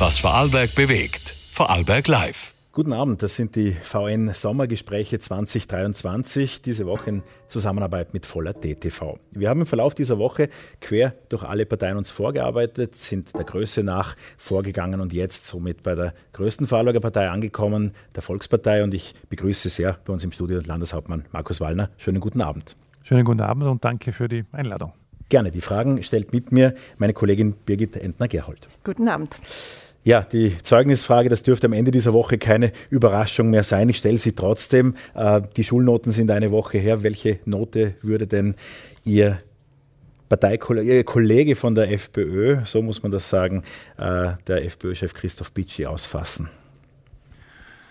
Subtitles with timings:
[0.00, 1.36] Was Vorarlberg bewegt.
[1.52, 2.52] Vorarlberg Live.
[2.72, 9.20] Guten Abend, das sind die VN Sommergespräche 2023, diese Woche in Zusammenarbeit mit Voller DTV.
[9.30, 10.48] Wir haben im Verlauf dieser Woche
[10.80, 15.94] quer durch alle Parteien uns vorgearbeitet, sind der Größe nach vorgegangen und jetzt somit bei
[15.94, 18.82] der größten Vorarlberger Partei angekommen, der Volkspartei.
[18.82, 21.90] Und ich begrüße sehr bei uns im Studio Landeshauptmann Markus Wallner.
[21.98, 22.76] Schönen guten Abend.
[23.04, 24.92] Schönen guten Abend und danke für die Einladung.
[25.28, 25.52] Gerne.
[25.52, 28.68] Die Fragen stellt mit mir meine Kollegin Birgit Entner-Gerhold.
[28.82, 29.38] Guten Abend.
[30.04, 33.88] Ja, die Zeugnisfrage, das dürfte am Ende dieser Woche keine Überraschung mehr sein.
[33.88, 34.96] Ich stelle sie trotzdem.
[35.14, 37.02] Äh, die Schulnoten sind eine Woche her.
[37.02, 38.54] Welche Note würde denn
[39.04, 39.38] Ihr
[40.28, 43.62] Parteiikollege Kollege von der FPÖ, so muss man das sagen,
[43.96, 46.50] äh, der FPÖ-Chef Christoph Bitschi ausfassen?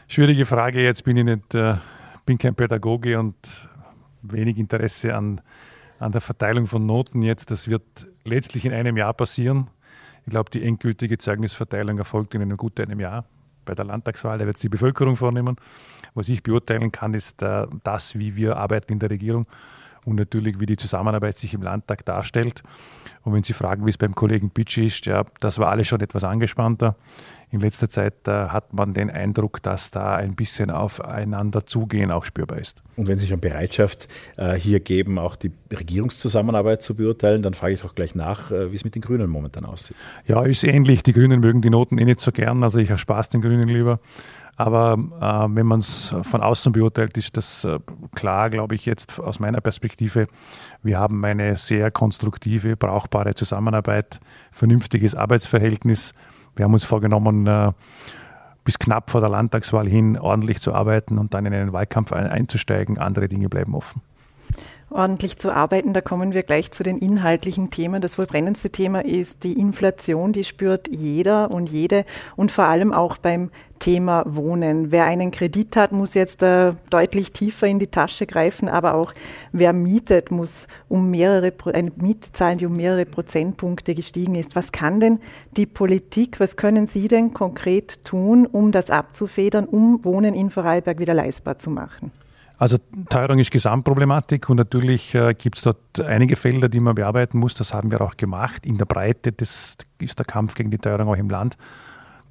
[0.08, 0.84] Schwierige Frage.
[0.84, 1.78] Jetzt bin ich nicht, äh,
[2.28, 3.36] bin kein Pädagoge und
[4.22, 5.42] wenig Interesse an,
[5.98, 7.50] an der Verteilung von Noten jetzt.
[7.50, 7.84] Das wird
[8.24, 9.72] letztlich in einem Jahr passieren.
[10.26, 13.26] Ich glaube, die endgültige Zeugnisverteilung erfolgt in einem gut einem Jahr
[13.66, 14.38] bei der Landtagswahl.
[14.38, 15.58] Da wird es die Bevölkerung vornehmen.
[16.14, 19.48] Was ich beurteilen kann, ist äh, das, wie wir arbeiten in der Regierung
[20.06, 22.64] und natürlich, wie die Zusammenarbeit sich im Landtag darstellt.
[23.24, 26.02] Und wenn Sie fragen, wie es beim Kollegen Pitsch ist, ja, das war alles schon
[26.02, 26.96] etwas angespannter.
[27.52, 32.26] In letzter Zeit äh, hat man den Eindruck, dass da ein bisschen aufeinander zugehen auch
[32.26, 32.82] spürbar ist.
[32.96, 37.76] Und wenn Sie schon Bereitschaft äh, hier geben, auch die Regierungszusammenarbeit zu beurteilen, dann frage
[37.76, 39.96] ich auch gleich nach, äh, wie es mit den Grünen momentan aussieht.
[40.26, 41.04] Ja, ist ähnlich.
[41.04, 42.64] Die Grünen mögen die Noten eh nicht so gern.
[42.64, 44.00] Also ich Spaß den Grünen lieber.
[44.56, 47.80] Aber äh, wenn man es von außen beurteilt, ist das äh,
[48.14, 50.28] klar, glaube ich, jetzt aus meiner Perspektive.
[50.84, 54.20] Wir haben eine sehr konstruktive, brauchbare Zusammenarbeit,
[54.52, 56.14] vernünftiges Arbeitsverhältnis.
[56.56, 57.72] Wir haben uns vorgenommen, äh,
[58.64, 62.98] bis knapp vor der Landtagswahl hin ordentlich zu arbeiten und dann in einen Wahlkampf einzusteigen.
[62.98, 64.02] Andere Dinge bleiben offen
[64.94, 65.94] ordentlich zu arbeiten.
[65.94, 68.02] Da kommen wir gleich zu den inhaltlichen Themen.
[68.02, 72.06] Das wohl brennendste Thema ist die Inflation, die spürt jeder und jede
[72.36, 73.50] und vor allem auch beim
[73.84, 74.94] Thema Wohnen.
[74.94, 79.12] Wer einen Kredit hat, muss jetzt äh, deutlich tiefer in die Tasche greifen, aber auch
[79.52, 84.56] wer mietet, muss um mehrere, eine Miete zahlen, die um mehrere Prozentpunkte gestiegen ist.
[84.56, 85.20] Was kann denn
[85.58, 91.00] die Politik, was können Sie denn konkret tun, um das abzufedern, um Wohnen in Vorarlberg
[91.00, 92.23] wieder leistbar zu machen?
[92.58, 92.78] Also
[93.10, 97.56] Teuerung ist Gesamtproblematik und natürlich äh, gibt es dort einige Felder, die man bearbeiten muss.
[97.56, 98.66] Das haben wir auch gemacht.
[98.66, 101.58] In der Breite das ist der Kampf gegen die Teuerung auch im Land.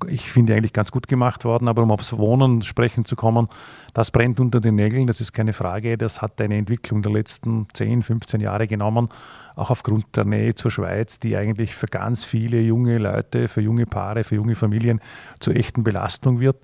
[0.08, 3.48] Ich finde eigentlich ganz gut gemacht worden, aber um aufs Wohnen sprechen zu kommen,
[3.94, 5.96] das brennt unter den Nägeln, das ist keine Frage.
[5.96, 9.08] Das hat eine Entwicklung der letzten 10, 15 Jahre genommen,
[9.54, 13.86] auch aufgrund der Nähe zur Schweiz, die eigentlich für ganz viele junge Leute, für junge
[13.86, 15.00] Paare, für junge Familien
[15.38, 16.56] zur echten Belastung wird.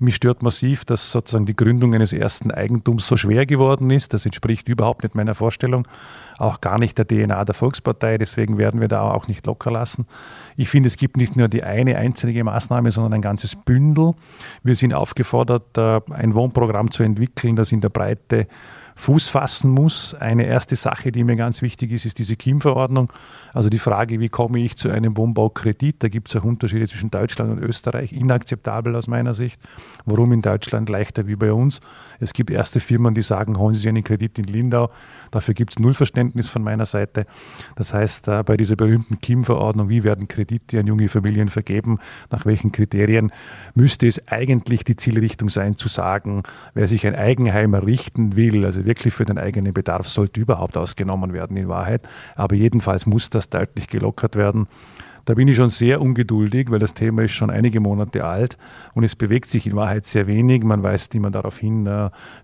[0.00, 4.14] Mich stört massiv, dass sozusagen die Gründung eines ersten Eigentums so schwer geworden ist.
[4.14, 5.88] Das entspricht überhaupt nicht meiner Vorstellung,
[6.38, 8.16] auch gar nicht der DNA der Volkspartei.
[8.16, 10.06] Deswegen werden wir da auch nicht locker lassen.
[10.56, 14.14] Ich finde, es gibt nicht nur die eine einzige Maßnahme, sondern ein ganzes Bündel.
[14.62, 18.46] Wir sind aufgefordert, äh, ein Wohnprogramm zu entwickeln, das in der Breite
[18.98, 20.12] Fuß fassen muss.
[20.14, 23.12] Eine erste Sache, die mir ganz wichtig ist, ist diese KIM-Verordnung.
[23.54, 26.02] Also die Frage, wie komme ich zu einem Wohnbaukredit?
[26.02, 28.12] Da gibt es auch Unterschiede zwischen Deutschland und Österreich.
[28.12, 29.60] Inakzeptabel aus meiner Sicht.
[30.04, 31.80] Warum in Deutschland leichter wie bei uns?
[32.18, 34.90] Es gibt erste Firmen, die sagen, holen Sie sich einen Kredit in Lindau.
[35.30, 37.26] Dafür gibt es null Verständnis von meiner Seite.
[37.76, 42.00] Das heißt, äh, bei dieser berühmten KIM-Verordnung, wie werden Kredite an junge Familien vergeben,
[42.32, 43.30] nach welchen Kriterien,
[43.76, 46.42] müsste es eigentlich die Zielrichtung sein, zu sagen,
[46.74, 51.32] wer sich ein Eigenheim errichten will, also wirklich für den eigenen Bedarf sollte überhaupt ausgenommen
[51.32, 52.08] werden in Wahrheit.
[52.34, 54.66] Aber jedenfalls muss das deutlich gelockert werden.
[55.28, 58.56] Da bin ich schon sehr ungeduldig, weil das Thema ist schon einige Monate alt
[58.94, 60.64] und es bewegt sich in Wahrheit sehr wenig.
[60.64, 61.84] Man weist immer darauf hin,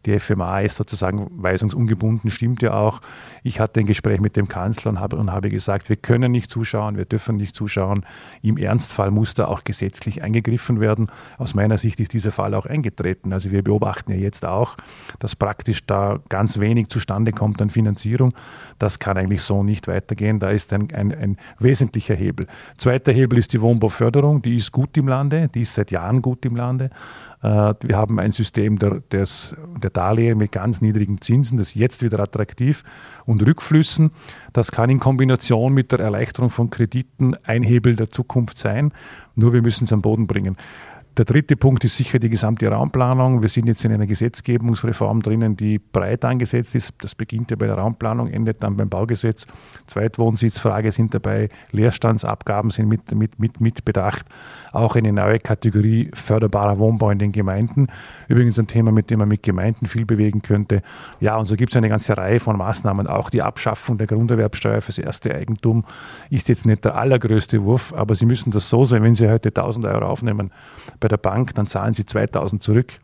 [0.05, 3.01] die FMA ist sozusagen weisungsungebunden, stimmt ja auch.
[3.43, 6.51] Ich hatte ein Gespräch mit dem Kanzler und habe, und habe gesagt, wir können nicht
[6.51, 8.05] zuschauen, wir dürfen nicht zuschauen.
[8.43, 11.11] Im Ernstfall muss da auch gesetzlich eingegriffen werden.
[11.39, 13.33] Aus meiner Sicht ist dieser Fall auch eingetreten.
[13.33, 14.77] Also wir beobachten ja jetzt auch,
[15.21, 18.35] dass praktisch da ganz wenig zustande kommt an Finanzierung.
[18.79, 20.39] Das kann eigentlich so nicht weitergehen.
[20.39, 22.47] Da ist ein, ein, ein wesentlicher Hebel.
[22.77, 24.43] Zweiter Hebel ist die Wohnbauförderung.
[24.43, 26.91] Die ist gut im Lande, die ist seit Jahren gut im Lande.
[27.43, 31.75] Äh, wir haben ein System der, des, der Darlehen mit ganz niedrigen Zinsen, das ist
[31.77, 32.83] jetzt wieder attraktiv
[33.27, 34.11] und Rückflüssen.
[34.53, 38.93] Das kann in Kombination mit der Erleichterung von Krediten ein Hebel der Zukunft sein.
[39.35, 40.57] Nur wir müssen es am Boden bringen.
[41.17, 43.41] Der dritte Punkt ist sicher die gesamte Raumplanung.
[43.41, 46.93] Wir sind jetzt in einer Gesetzgebungsreform drinnen, die breit angesetzt ist.
[46.99, 49.47] Das beginnt ja bei der Raumplanung, endet dann beim Baugesetz.
[49.87, 54.27] Zweitwohnsitzfrage sind dabei, Leerstandsabgaben sind mit, mit, mit, mit bedacht.
[54.73, 57.87] Auch eine neue Kategorie förderbarer Wohnbau in den Gemeinden.
[58.27, 60.83] Übrigens ein Thema, mit dem man mit Gemeinden viel bewegen könnte.
[61.21, 63.07] Ja, und so gibt es eine ganze Reihe von Maßnahmen.
[63.07, 65.85] Auch die Abschaffung der Grunderwerbsteuer fürs erste Eigentum
[66.31, 69.51] ist jetzt nicht der allergrößte Wurf, aber Sie müssen das so sehen, wenn Sie heute
[69.51, 70.51] 1000 Euro aufnehmen
[71.05, 72.95] bei der Bank, dann zahlen sie 2000 zurück.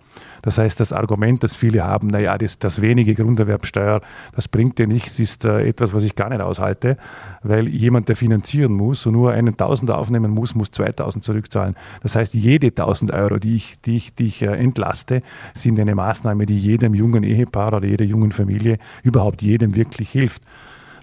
[0.41, 4.00] Das heißt, das Argument, das viele haben, naja, das, das wenige Grunderwerbsteuer,
[4.35, 6.97] das bringt dir nichts, ist äh, etwas, was ich gar nicht aushalte,
[7.43, 11.76] weil jemand, der finanzieren muss und nur einen Tausender aufnehmen muss, muss 2000 zurückzahlen.
[12.02, 15.20] Das heißt, jede 1000 Euro, die ich, die ich, die ich äh, entlaste,
[15.55, 20.43] sind eine Maßnahme, die jedem jungen Ehepaar oder jeder jungen Familie, überhaupt jedem wirklich hilft.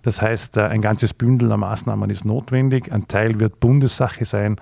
[0.08, 2.92] Das heißt, äh, ein ganzes Bündel an Maßnahmen ist notwendig.
[2.94, 4.56] Ein Teil wird Bundessache sein,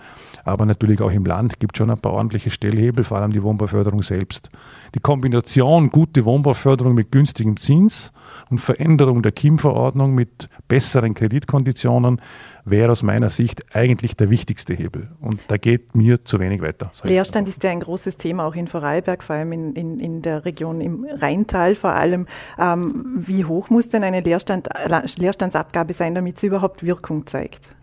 [0.46, 3.42] aber natürlich auch im Land gibt es schon ein paar ordentliche Stellhebel, vor allem die
[3.42, 4.52] Wohnbauförderung selbst.
[4.94, 8.14] Die Kombination gute Wohnbauförderung mit günstigem Zins
[8.50, 12.22] und Veränderung der KIM-Verordnung mit besseren Kreditkonditionen
[12.64, 15.10] wäre aus meiner Sicht eigentlich der wichtigste Hebel.
[15.20, 16.92] Und da geht mir zu wenig weiter.
[17.04, 20.46] Leerstand ist ja ein großes Thema auch in Vorarlberg, vor allem in, in, in der
[20.46, 22.28] Region im Rheintal vor allem.
[22.60, 24.70] Ähm, wie hoch muss denn eine Leerstand,
[25.18, 27.76] Leerstandsabgabe sein, damit sie überhaupt Wirkung zeigt?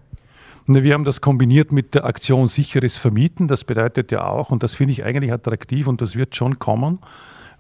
[0.67, 3.49] Wir haben das kombiniert mit der Aktion sicheres Vermieten.
[3.49, 7.01] Das bedeutet ja auch, und das finde ich eigentlich attraktiv und das wird schon kommen,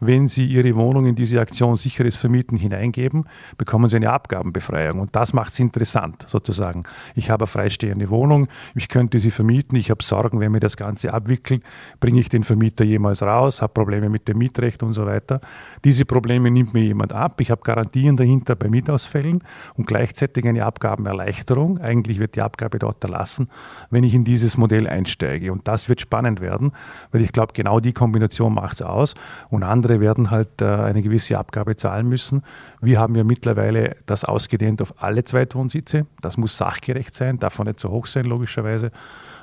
[0.04, 3.24] wenn Sie Ihre Wohnung in diese Aktion sicheres Vermieten hineingeben,
[3.56, 4.98] bekommen Sie eine Abgabenbefreiung.
[4.98, 6.82] Und das macht es interessant, sozusagen.
[7.14, 10.76] Ich habe eine freistehende Wohnung, ich könnte sie vermieten, ich habe Sorgen, wenn mir das
[10.76, 11.62] Ganze abwickelt,
[12.00, 15.40] bringe ich den Vermieter jemals raus, habe Probleme mit dem Mietrecht und so weiter.
[15.84, 17.40] Diese Probleme nimmt mir jemand ab.
[17.40, 19.42] Ich habe Garantien dahinter bei Mietausfällen
[19.74, 21.78] und gleichzeitig eine Abgabenerleichterung.
[21.78, 23.48] Eigentlich wird die Abgabe dort erlassen,
[23.90, 25.52] wenn ich in dieses Modell einsteige.
[25.52, 26.72] Und das wird spannend werden,
[27.12, 29.14] weil ich glaube, genau die Kombination macht es aus.
[29.50, 32.42] Und andere andere werden halt äh, eine gewisse Abgabe zahlen müssen.
[32.80, 36.06] Wir haben ja mittlerweile das ausgedehnt auf alle Zweitwohnsitze.
[36.20, 38.90] Das muss sachgerecht sein, darf auch nicht so hoch sein, logischerweise.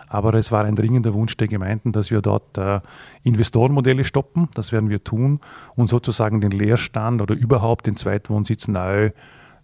[0.07, 2.79] Aber es war ein dringender Wunsch der Gemeinden, dass wir dort äh,
[3.23, 4.47] Investorenmodelle stoppen.
[4.55, 5.39] Das werden wir tun
[5.75, 9.11] und sozusagen den Leerstand oder überhaupt den Zweitwohnsitz neu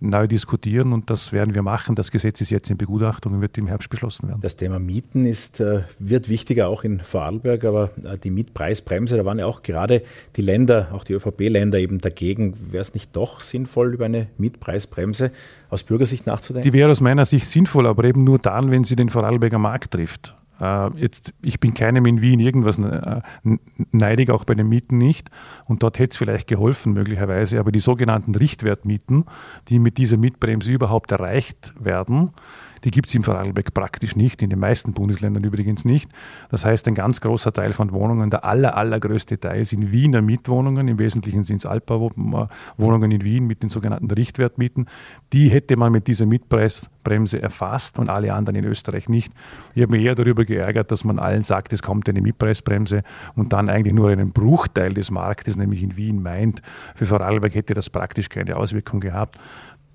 [0.09, 1.95] neu diskutieren und das werden wir machen.
[1.95, 4.41] Das Gesetz ist jetzt in Begutachtung und wird im Herbst beschlossen werden.
[4.41, 9.25] Das Thema Mieten ist, äh, wird wichtiger auch in Vorarlberg, aber äh, die Mietpreisbremse, da
[9.25, 10.03] waren ja auch gerade
[10.35, 12.55] die Länder, auch die ÖVP-Länder eben dagegen.
[12.71, 15.31] Wäre es nicht doch sinnvoll, über eine Mietpreisbremse
[15.69, 16.69] aus Bürgersicht nachzudenken?
[16.69, 19.91] Die wäre aus meiner Sicht sinnvoll, aber eben nur dann, wenn sie den Vorarlberger Markt
[19.91, 20.35] trifft.
[20.59, 23.21] Äh, jetzt, ich bin keinem in Wien irgendwas äh,
[23.91, 25.29] neidig, auch bei den Mieten nicht.
[25.65, 27.59] Und dort hätte es vielleicht geholfen, möglicherweise.
[27.59, 29.25] Aber die sogenannten Richtwertmieten,
[29.67, 32.31] die mit dieser Mietbremse überhaupt erreicht werden,
[32.85, 36.09] die gibt es im Vorarlberg praktisch nicht, in den meisten Bundesländern übrigens nicht.
[36.51, 40.87] Das heißt, ein ganz großer Teil von Wohnungen, der aller, allergrößte Teil sind Wiener Mietwohnungen,
[40.87, 44.85] im Wesentlichen sind es Altbauwohnungen in Wien mit den sogenannten Richtwertmieten.
[45.33, 49.33] Die hätte man mit dieser Mietpreisbremse erfasst und alle anderen in Österreich nicht.
[49.73, 53.01] Ich habe mich eher darüber geärgert, dass man allen sagt, es kommt eine Mietpreisbremse
[53.35, 56.61] und dann eigentlich nur einen Bruchteil des Marktes, nämlich in Wien, meint.
[56.93, 59.39] Für Vorarlberg hätte das praktisch keine Auswirkung gehabt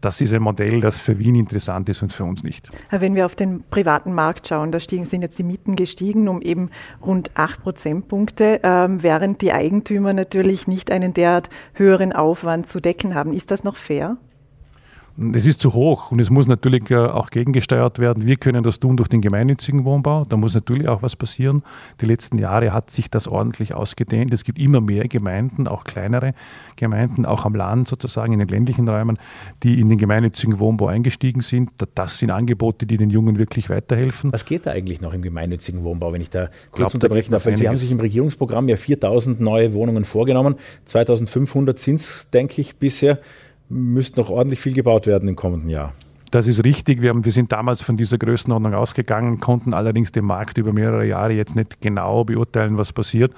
[0.01, 2.71] das ist ein Modell, das für Wien interessant ist und für uns nicht.
[2.91, 6.71] Wenn wir auf den privaten Markt schauen, da sind jetzt die Mieten gestiegen um eben
[7.05, 13.15] rund 8 Prozentpunkte, ähm, während die Eigentümer natürlich nicht einen derart höheren Aufwand zu decken
[13.15, 13.33] haben.
[13.33, 14.17] Ist das noch fair?
[15.35, 18.27] Es ist zu hoch und es muss natürlich äh, auch gegengesteuert werden.
[18.27, 20.25] Wir können das tun durch den gemeinnützigen Wohnbau.
[20.25, 21.63] Da muss natürlich auch was passieren.
[22.01, 24.33] Die letzten Jahre hat sich das ordentlich ausgedehnt.
[24.33, 26.33] Es gibt immer mehr Gemeinden, auch kleinere
[26.77, 29.19] Gemeinden, auch am Land sozusagen, in den ländlichen Räumen,
[29.63, 31.71] die in den gemeinnützigen Wohnbau eingestiegen sind.
[31.95, 34.33] Das sind Angebote, die den Jungen wirklich weiterhelfen.
[34.33, 37.45] Was geht da eigentlich noch im gemeinnützigen Wohnbau, wenn ich da kurz Glaub, unterbrechen darf?
[37.45, 40.55] Sie haben sich im Regierungsprogramm ja 4000 neue Wohnungen vorgenommen.
[40.87, 43.19] 2500 sind es, denke ich, bisher
[43.71, 45.95] müsste noch ordentlich viel gebaut werden im kommenden Jahr.
[46.31, 47.03] Das ist richtig.
[47.03, 51.05] Wir, haben, wir sind damals von dieser Größenordnung ausgegangen, konnten allerdings den Markt über mehrere
[51.05, 53.33] Jahre jetzt nicht genau beurteilen, was passiert.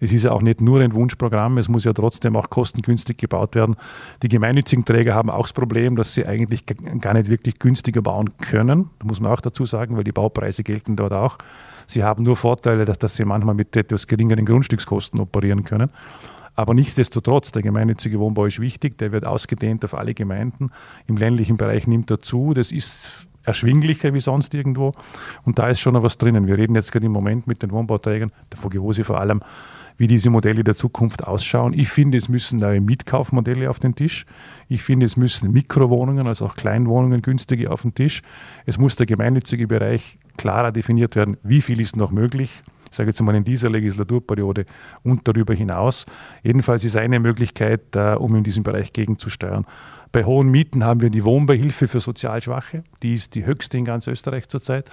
[0.00, 3.54] Es ist ja auch nicht nur ein Wunschprogramm, es muss ja trotzdem auch kostengünstig gebaut
[3.54, 3.76] werden.
[4.22, 6.64] Die gemeinnützigen Träger haben auch das Problem, dass sie eigentlich
[7.00, 8.88] gar nicht wirklich günstiger bauen können.
[8.98, 11.36] Das muss man auch dazu sagen, weil die Baupreise gelten dort auch.
[11.86, 15.90] Sie haben nur Vorteile, dass, dass sie manchmal mit etwas geringeren Grundstückskosten operieren können.
[16.58, 20.70] Aber nichtsdestotrotz, der gemeinnützige Wohnbau ist wichtig, der wird ausgedehnt auf alle Gemeinden.
[21.06, 22.52] Im ländlichen Bereich nimmt er zu.
[22.52, 24.92] Das ist erschwinglicher wie sonst irgendwo.
[25.44, 26.48] Und da ist schon noch was drinnen.
[26.48, 29.40] Wir reden jetzt gerade im Moment mit den Wohnbauträgern, der VGOSI vor allem,
[29.98, 31.74] wie diese Modelle der Zukunft ausschauen.
[31.74, 34.26] Ich finde, es müssen neue Mietkaufmodelle auf den Tisch.
[34.68, 38.22] Ich finde, es müssen Mikrowohnungen, also auch Kleinwohnungen günstige auf den Tisch.
[38.66, 43.10] Es muss der gemeinnützige Bereich klarer definiert werden, wie viel ist noch möglich ich sage
[43.10, 44.66] jetzt mal in dieser Legislaturperiode
[45.02, 46.06] und darüber hinaus.
[46.42, 49.66] Jedenfalls ist eine Möglichkeit, äh, um in diesem Bereich gegenzusteuern.
[50.10, 52.82] Bei hohen Mieten haben wir die Wohnbeihilfe für Sozialschwache.
[53.02, 54.88] Die ist die höchste in ganz Österreich zurzeit.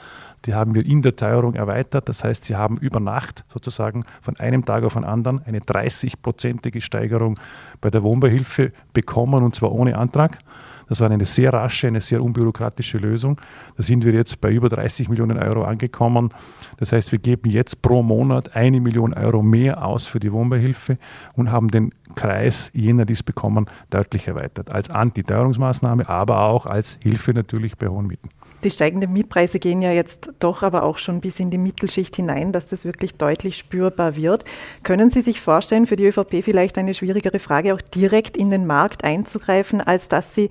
[0.45, 2.09] Die haben wir in der Teuerung erweitert.
[2.09, 6.81] Das heißt, sie haben über Nacht sozusagen von einem Tag auf den anderen eine 30-prozentige
[6.81, 7.39] Steigerung
[7.79, 10.39] bei der Wohnbeihilfe bekommen und zwar ohne Antrag.
[10.87, 13.39] Das war eine sehr rasche, eine sehr unbürokratische Lösung.
[13.77, 16.29] Da sind wir jetzt bei über 30 Millionen Euro angekommen.
[16.77, 20.97] Das heißt, wir geben jetzt pro Monat eine Million Euro mehr aus für die Wohnbeihilfe
[21.35, 24.71] und haben den Kreis jener, die es bekommen, deutlich erweitert.
[24.71, 28.29] Als Antiteuerungsmaßnahme, aber auch als Hilfe natürlich bei hohen Mieten.
[28.65, 32.51] Die steigenden Mietpreise gehen ja jetzt doch aber auch schon bis in die Mittelschicht hinein,
[32.51, 34.43] dass das wirklich deutlich spürbar wird.
[34.81, 38.65] Können Sie sich vorstellen, für die ÖVP vielleicht eine schwierigere Frage, auch direkt in den
[38.65, 40.49] Markt einzugreifen, als dass Sie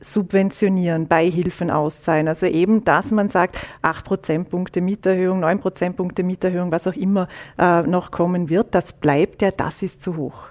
[0.00, 2.26] subventionieren, Beihilfen auszahlen.
[2.26, 7.28] Also eben, dass man sagt, 8 Prozentpunkte Mieterhöhung, 9 Prozentpunkte Mieterhöhung, was auch immer
[7.58, 10.46] äh, noch kommen wird, das bleibt ja, das ist zu hoch.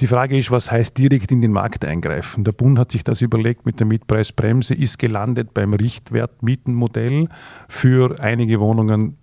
[0.00, 2.42] Die Frage ist, was heißt direkt in den Markt eingreifen?
[2.42, 7.28] Der Bund hat sich das überlegt mit der Mietpreisbremse, ist gelandet beim Richtwertmietenmodell
[7.68, 9.18] für einige Wohnungen,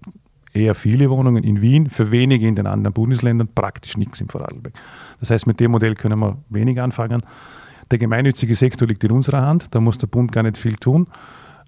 [0.54, 4.74] eher viele Wohnungen in Wien, für wenige in den anderen Bundesländern, praktisch nichts im Vorarlberg.
[5.20, 7.22] Das heißt, mit dem Modell können wir wenig anfangen.
[7.90, 11.08] Der gemeinnützige Sektor liegt in unserer Hand, da muss der Bund gar nicht viel tun.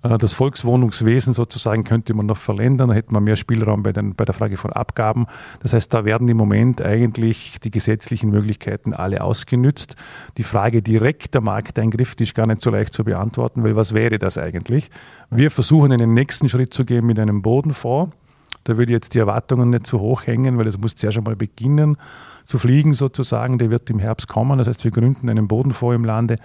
[0.04, 4.16] Äh, das Volkswohnungswesen sozusagen könnte man noch verländern, da hätte man mehr Spielraum bei, den,
[4.16, 5.26] bei der Frage von Abgaben.
[5.62, 9.96] Das heißt, da werden im Moment eigentlich die gesetzlichen Möglichkeiten alle ausgenützt.
[10.38, 14.20] Die Frage direkter Markteingriff die ist gar nicht so leicht zu beantworten, weil was wäre
[14.20, 14.90] das eigentlich?
[15.30, 18.14] Wir versuchen einen nächsten Schritt zu gehen mit einem Bodenfonds.
[18.64, 21.36] Da würde ich jetzt die Erwartungen nicht zu hoch hängen, weil das muss zuerst einmal
[21.36, 21.98] beginnen
[22.46, 23.58] zu fliegen sozusagen.
[23.58, 24.58] Der wird im Herbst kommen.
[24.58, 26.38] Das heißt, wir gründen einen Bodenfonds im Lande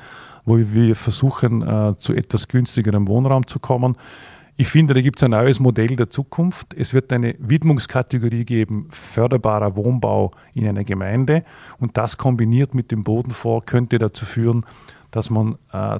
[0.48, 3.96] wo wir versuchen, äh, zu etwas günstigerem Wohnraum zu kommen.
[4.56, 6.74] Ich finde, da gibt es ein neues Modell der Zukunft.
[6.74, 11.44] Es wird eine Widmungskategorie geben, förderbarer Wohnbau in einer Gemeinde.
[11.78, 14.64] Und das kombiniert mit dem Bodenfonds könnte dazu führen,
[15.12, 15.98] dass man äh,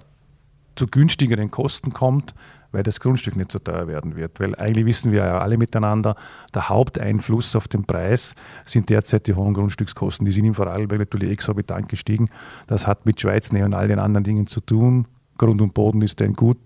[0.74, 2.34] zu günstigeren Kosten kommt,
[2.72, 4.40] weil das Grundstück nicht so teuer werden wird.
[4.40, 6.16] Weil eigentlich wissen wir ja alle miteinander,
[6.54, 8.34] der Haupteinfluss auf den Preis
[8.64, 10.26] sind derzeit die hohen Grundstückskosten.
[10.26, 12.28] Die sind im Vorarlberg natürlich exorbitant gestiegen.
[12.66, 15.06] Das hat mit Schweiznähe und all den anderen Dingen zu tun.
[15.38, 16.58] Grund und Boden ist ein gut,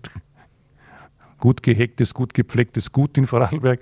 [1.39, 3.79] gut gehegtes, gut gepflegtes Gut in Vorarlberg.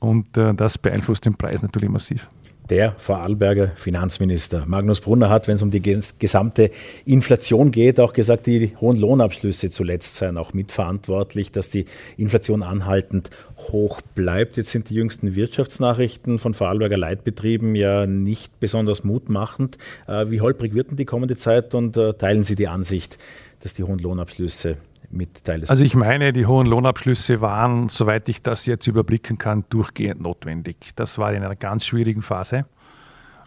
[0.00, 2.28] Und äh, das beeinflusst den Preis natürlich massiv
[2.70, 5.82] der Vorarlberger Finanzminister Magnus Brunner hat, wenn es um die
[6.18, 6.70] gesamte
[7.04, 11.84] Inflation geht, auch gesagt, die hohen Lohnabschlüsse zuletzt seien auch mitverantwortlich, dass die
[12.16, 14.56] Inflation anhaltend hoch bleibt.
[14.56, 19.76] Jetzt sind die jüngsten Wirtschaftsnachrichten von Vorarlberger Leitbetrieben ja nicht besonders mutmachend.
[20.06, 23.18] Äh, wie holprig wird denn die kommende Zeit und äh, teilen Sie die Ansicht,
[23.60, 24.76] dass die hohen Lohnabschlüsse
[25.14, 29.38] mit Teil des Also ich meine, die hohen Lohnabschlüsse waren, soweit ich das jetzt überblicken
[29.38, 30.90] kann, durchgehend notwendig.
[30.96, 32.66] Das war in einer ganz schwierigen Phase.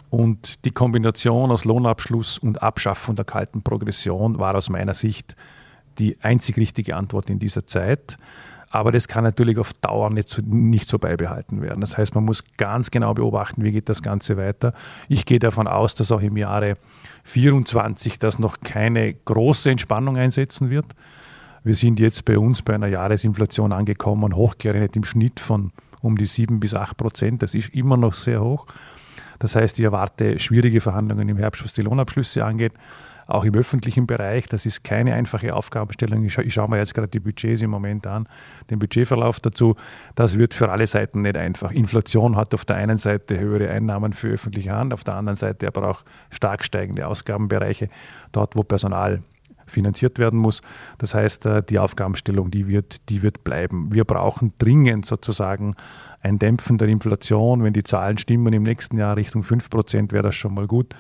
[0.10, 5.36] Und die Kombination aus Lohnabschluss und Abschaffung der kalten Progression war aus meiner Sicht
[6.00, 8.18] die einzig richtige Antwort in dieser Zeit.
[8.70, 11.80] Aber das kann natürlich auf Dauer nicht so, nicht so beibehalten werden.
[11.80, 14.74] Das heißt, man muss ganz genau beobachten, wie geht das Ganze weiter.
[15.08, 16.76] Ich gehe davon aus, dass auch im Jahre
[17.24, 20.86] 2024 das noch keine große Entspannung einsetzen wird.
[21.68, 26.26] Wir sind jetzt bei uns bei einer Jahresinflation angekommen, hochgerechnet im Schnitt von um die
[26.26, 27.44] 7 bis 8 Prozent.
[27.44, 28.68] Das ist immer noch sehr hoch.
[29.38, 32.72] Das heißt, ich erwarte schwierige Verhandlungen im Herbst, was die Lohnabschlüsse angeht,
[33.28, 34.48] auch im öffentlichen Bereich.
[34.48, 36.24] Das ist keine einfache Aufgabenstellung.
[36.24, 38.30] Ich, scha ich schaue mir jetzt gerade die Budgets im Moment an,
[38.70, 39.76] den Budgetverlauf dazu.
[40.16, 41.72] Das wird für alle Seiten nicht einfach.
[41.74, 45.68] Inflation hat auf der einen Seite höhere Einnahmen für öffentliche Hand, auf der anderen Seite
[45.68, 47.90] aber auch stark steigende Ausgabenbereiche,
[48.32, 49.22] dort wo Personal
[49.68, 50.62] finanziert werden muss.
[50.98, 53.94] Das heißt, äh, die Aufgabenstellung, die wird, die wird bleiben.
[53.94, 55.76] Wir brauchen dringend sozusagen
[56.22, 57.64] ein Dämpfen der Inflation.
[57.64, 60.96] Wenn die Zahlen stimmen im nächsten Jahr Richtung 5 Prozent, wäre das schon mal gut.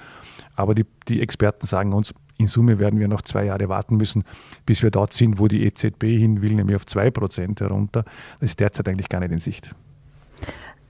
[0.56, 4.24] Aber die, die Experten sagen uns, in Summe werden wir noch zwei Jahre warten müssen,
[4.66, 8.04] bis wir dort sind, wo die EZB hin will, nämlich auf 2 Prozent herunter.
[8.40, 9.72] Das ist derzeit eigentlich gar nicht in Sicht.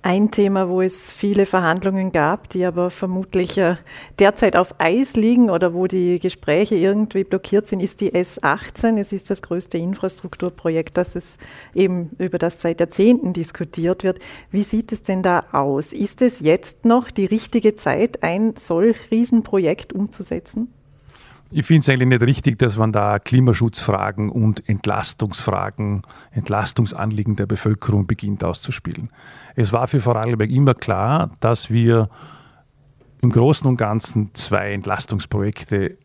[0.08, 3.76] Ein Thema, wo es viele Verhandlungen gab, die aber vermutlich äh,
[4.20, 8.98] derzeit auf Eis liegen oder wo die Gespräche irgendwie blockiert sind, ist die S18.
[8.98, 11.38] Es ist das größte Infrastrukturprojekt, das es
[11.76, 14.20] eben über das seit Jahrzehnten diskutiert wird.
[14.50, 15.92] Wie sieht es denn da aus?
[15.92, 20.70] Ist es jetzt noch die richtige Zeit, ein solch Riesenprojekt umzusetzen?
[21.50, 28.06] Ich finde es eigentlich nicht richtig, dass man da Klimaschutzfragen und Entlastungsfragen, Entlastungsanliegen der Bevölkerung
[28.06, 29.10] beginnt auszuspielen.
[29.60, 32.10] Es war für Vorarlberg immer klar, dass wir
[33.22, 35.98] im Großen und Ganzen zwei Entlastungsprojekte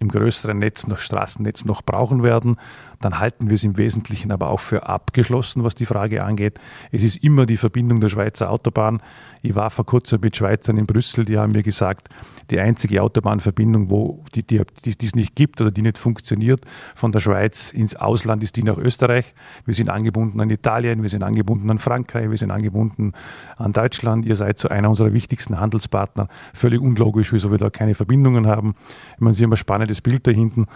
[0.00, 2.56] im größeren Netz, noch Straßennetz noch brauchen werden.
[3.04, 6.58] Dann halten wir es im Wesentlichen aber auch für abgeschlossen, was die Frage angeht.
[6.90, 9.02] Es ist immer die Verbindung der Schweizer Autobahn.
[9.42, 12.08] Ich war vor kurzem mit Schweizern in Brüssel, die haben mir gesagt,
[12.50, 16.62] die einzige Autobahnverbindung, wo die, die, die, es nicht gibt oder die nicht funktioniert,
[16.94, 19.34] von der Schweiz ins Ausland ist die nach Österreich.
[19.66, 23.12] Wir sind angebunden an Italien, wir sind angebunden an Frankreich, wir sind angebunden
[23.56, 24.24] an Deutschland.
[24.24, 26.28] Ihr seid so einer unserer wichtigsten Handelspartner.
[26.54, 28.74] Völlig unlogisch, wieso wir da keine Verbindungen haben.
[29.14, 30.66] Ich meine, Sie haben ein spannendes Bild da hinten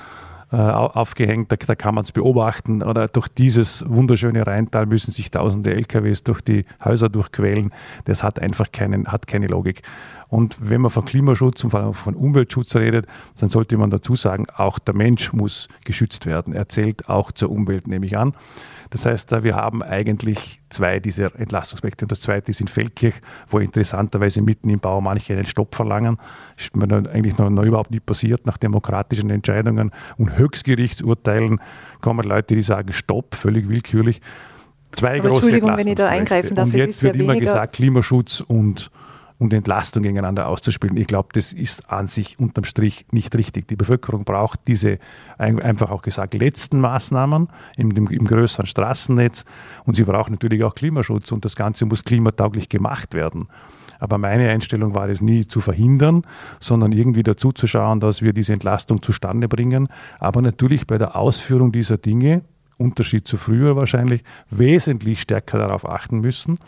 [0.57, 2.83] aufgehängt, da, da kann man es beobachten.
[2.83, 7.73] Oder durch dieses wunderschöne Rheintal müssen sich tausende LKWs durch die Häuser durchquälen.
[8.05, 9.83] Das hat einfach keinen, hat keine Logik.
[10.29, 13.07] Und wenn man von Klimaschutz und vor allem von Umweltschutz redet,
[13.41, 16.53] dann sollte man dazu sagen, auch der Mensch muss geschützt werden.
[16.53, 18.35] Er zählt auch zur Umwelt, nehme ich an.
[18.91, 22.05] Das heißt, wir haben eigentlich zwei dieser Entlastungsaspekte.
[22.05, 23.15] Und das zweite ist in Feldkirch,
[23.49, 26.19] wo interessanterweise mitten im Bau manche einen Stopp verlangen.
[26.57, 28.47] Das ist mir eigentlich noch, noch überhaupt nicht passiert.
[28.47, 31.61] Nach demokratischen Entscheidungen und Höchstgerichtsurteilen
[32.01, 34.21] kommen Leute, die sagen Stopp, völlig willkürlich.
[34.93, 36.73] Zwei Aber große Entschuldigung, wenn ich da eingreifen darf.
[36.73, 38.91] Und jetzt wird immer gesagt, Klimaschutz und
[39.39, 40.97] und Entlastung gegeneinander auszuspielen.
[40.97, 43.69] Ich glaube, das ist an sich unterm Strich nicht richtig.
[43.69, 44.99] Die Bevölkerung braucht diese,
[45.39, 49.45] einfach auch gesagt, letzten Maßnahmen im, im, im größeren Straßennetz
[49.85, 53.49] und sie braucht natürlich auch Klimaschutz und das Ganze muss klimatauglich gemacht werden.
[54.01, 56.23] Aber meine Einstellung war es nie zu verhindern,
[56.61, 59.89] sondern irgendwie dazu zu schauen, dass wir diese Entlastung zustande bringen.
[60.21, 62.43] Aber natürlich bei der Ausführung dieser Dinge,
[62.77, 66.59] Unterschied zu früher wahrscheinlich, wesentlich stärker darauf achten müssen,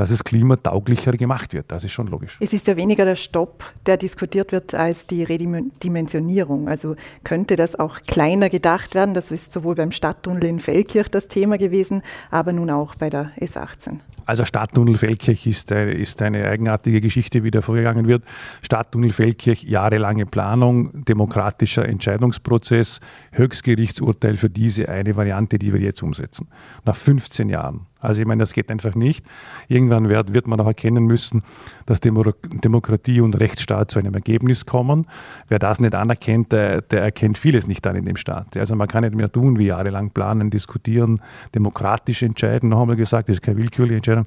[0.00, 1.70] dass es klimatauglicher gemacht wird.
[1.70, 2.38] Das ist schon logisch.
[2.40, 6.70] Es ist ja weniger der Stopp, der diskutiert wird, als die Redimensionierung.
[6.70, 9.12] Also könnte das auch kleiner gedacht werden.
[9.12, 13.32] Das ist sowohl beim Stadttunnel in Feldkirch das Thema gewesen, aber nun auch bei der
[13.38, 13.98] S18.
[14.24, 18.24] Also Stadttunnel Feldkirch ist, eine, ist eine eigenartige Geschichte, wie da vorgegangen wird.
[18.62, 23.00] Stadttunnel Feldkirch, jahrelange Planung, demokratischer Entscheidungsprozess,
[23.32, 26.48] Höchstgerichtsurteil für diese eine Variante, die wir jetzt umsetzen.
[26.86, 27.89] Nach 15 Jahren.
[28.00, 29.24] Also ich meine, das geht einfach nicht.
[29.68, 31.42] Irgendwann wird, wird man auch erkennen müssen,
[31.86, 35.06] dass Demokratie und Rechtsstaat zu einem Ergebnis kommen.
[35.48, 38.56] Wer das nicht anerkennt, der, der erkennt vieles nicht dann in dem Staat.
[38.56, 41.20] Also man kann nicht mehr tun, wie jahrelang planen, diskutieren,
[41.54, 42.70] demokratisch entscheiden.
[42.70, 44.26] Noch einmal gesagt, das ist keine willkürliche Entscheidung.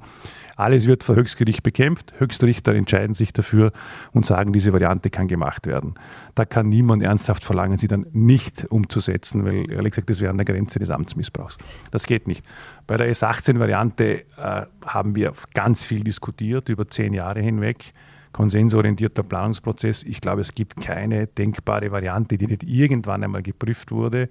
[0.55, 2.13] Alles wird vor Höchstgericht bekämpft.
[2.19, 3.71] Höchstrichter entscheiden sich dafür
[4.11, 5.95] und sagen, diese Variante kann gemacht werden.
[6.35, 10.37] Da kann niemand ernsthaft verlangen, sie dann nicht umzusetzen, weil ehrlich gesagt, das wäre an
[10.37, 11.57] der Grenze des Amtsmissbrauchs.
[11.91, 12.45] Das geht nicht.
[12.85, 17.93] Bei der S18-Variante äh, haben wir ganz viel diskutiert über zehn Jahre hinweg
[18.33, 20.03] konsensorientierter Planungsprozess.
[20.03, 24.27] Ich glaube, es gibt keine denkbare Variante, die nicht irgendwann einmal geprüft wurde.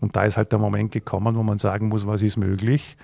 [0.00, 2.96] Und da ist halt der Moment gekommen, wo man sagen muss, was ist möglich.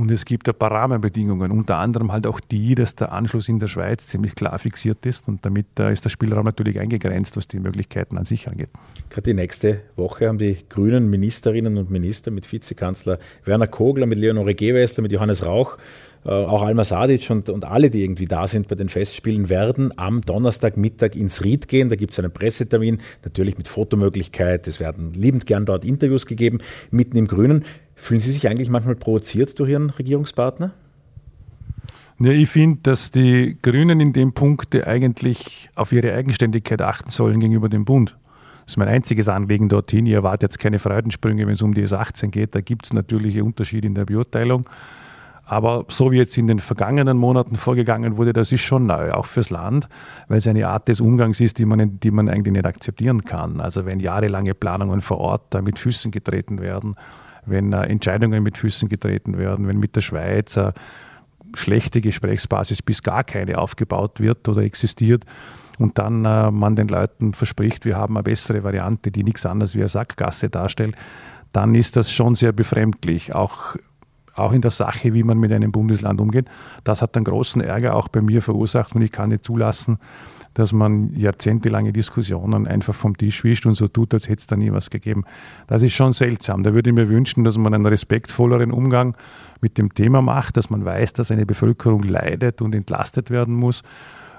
[0.00, 3.58] Und es gibt ein paar Rahmenbedingungen, unter anderem halt auch die, dass der Anschluss in
[3.58, 7.46] der Schweiz ziemlich klar fixiert ist und damit äh, ist der Spielraum natürlich eingegrenzt, was
[7.48, 8.70] die Möglichkeiten an sich angeht.
[9.10, 14.16] Gerade die nächste Woche haben die grünen Ministerinnen und Minister mit Vizekanzler Werner Kogler, mit
[14.16, 15.76] Leonore Gewessler, mit Johannes Rauch,
[16.24, 19.92] äh, auch Alma Sadic und, und alle, die irgendwie da sind bei den Festspielen, werden
[19.98, 21.90] am Donnerstagmittag ins Ried gehen.
[21.90, 24.66] Da gibt es einen Pressetermin, natürlich mit Fotomöglichkeit.
[24.66, 26.60] Es werden liebend gern dort Interviews gegeben,
[26.90, 27.64] mitten im Grünen.
[28.00, 30.72] Fühlen Sie sich eigentlich manchmal provoziert durch Ihren Regierungspartner?
[32.18, 37.40] Ja, ich finde, dass die Grünen in dem Punkt eigentlich auf ihre Eigenständigkeit achten sollen
[37.40, 38.16] gegenüber dem Bund.
[38.64, 40.06] Das ist mein einziges Anliegen dorthin.
[40.06, 42.54] Ich erwarte jetzt keine Freudensprünge, wenn es um die S18 geht.
[42.54, 44.64] Da gibt es natürliche Unterschiede in der Beurteilung.
[45.44, 49.26] Aber so wie jetzt in den vergangenen Monaten vorgegangen wurde, das ist schon neu, auch
[49.26, 49.88] fürs Land,
[50.28, 53.60] weil es eine Art des Umgangs ist, die man, die man eigentlich nicht akzeptieren kann.
[53.60, 56.96] Also wenn jahrelange Planungen vor Ort da mit Füßen getreten werden,
[57.46, 60.72] wenn äh, Entscheidungen mit Füßen getreten werden, wenn mit der Schweiz äh,
[61.54, 65.24] schlechte Gesprächsbasis bis gar keine aufgebaut wird oder existiert
[65.78, 69.74] und dann äh, man den Leuten verspricht, wir haben eine bessere Variante, die nichts anderes
[69.74, 70.96] wie eine Sackgasse darstellt,
[71.52, 73.76] dann ist das schon sehr befremdlich, auch,
[74.34, 76.46] auch in der Sache, wie man mit einem Bundesland umgeht.
[76.84, 79.98] Das hat einen großen Ärger auch bei mir verursacht und ich kann nicht zulassen,
[80.54, 84.56] dass man jahrzehntelange Diskussionen einfach vom Tisch wischt und so tut, als hätte es da
[84.56, 85.24] nie was gegeben.
[85.68, 86.62] Das ist schon seltsam.
[86.62, 89.16] Da würde ich mir wünschen, dass man einen respektvolleren Umgang
[89.60, 93.82] mit dem Thema macht, dass man weiß, dass eine Bevölkerung leidet und entlastet werden muss.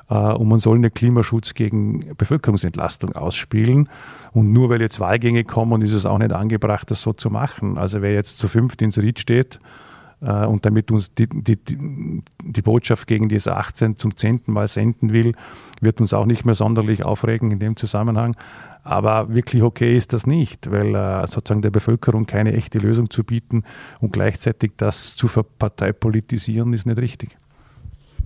[0.09, 3.87] Äh, und man soll nicht Klimaschutz gegen Bevölkerungsentlastung ausspielen.
[4.33, 7.77] Und nur weil jetzt Wahlgänge kommen, ist es auch nicht angebracht, das so zu machen.
[7.77, 9.59] Also wer jetzt zu fünft ins Ried steht,
[10.21, 11.57] äh, und damit uns die, die,
[12.43, 15.33] die Botschaft gegen die S18 zum zehnten Mal senden will,
[15.81, 18.35] wird uns auch nicht mehr sonderlich aufregen in dem Zusammenhang.
[18.83, 23.23] Aber wirklich okay ist das nicht, weil äh, sozusagen der Bevölkerung keine echte Lösung zu
[23.23, 23.63] bieten
[23.99, 27.37] und gleichzeitig das zu verparteipolitisieren ist nicht richtig.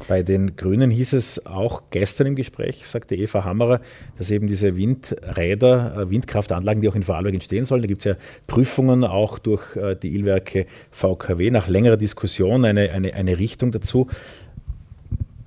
[0.07, 3.79] Bei den Grünen hieß es auch gestern im Gespräch, sagte Eva Hammerer,
[4.17, 8.05] dass eben diese Windräder, äh, Windkraftanlagen, die auch in Vorarlberg entstehen sollen, da gibt es
[8.05, 8.15] ja
[8.45, 14.07] Prüfungen auch durch äh, die Ilwerke VKW, nach längerer Diskussion eine, eine, eine Richtung dazu.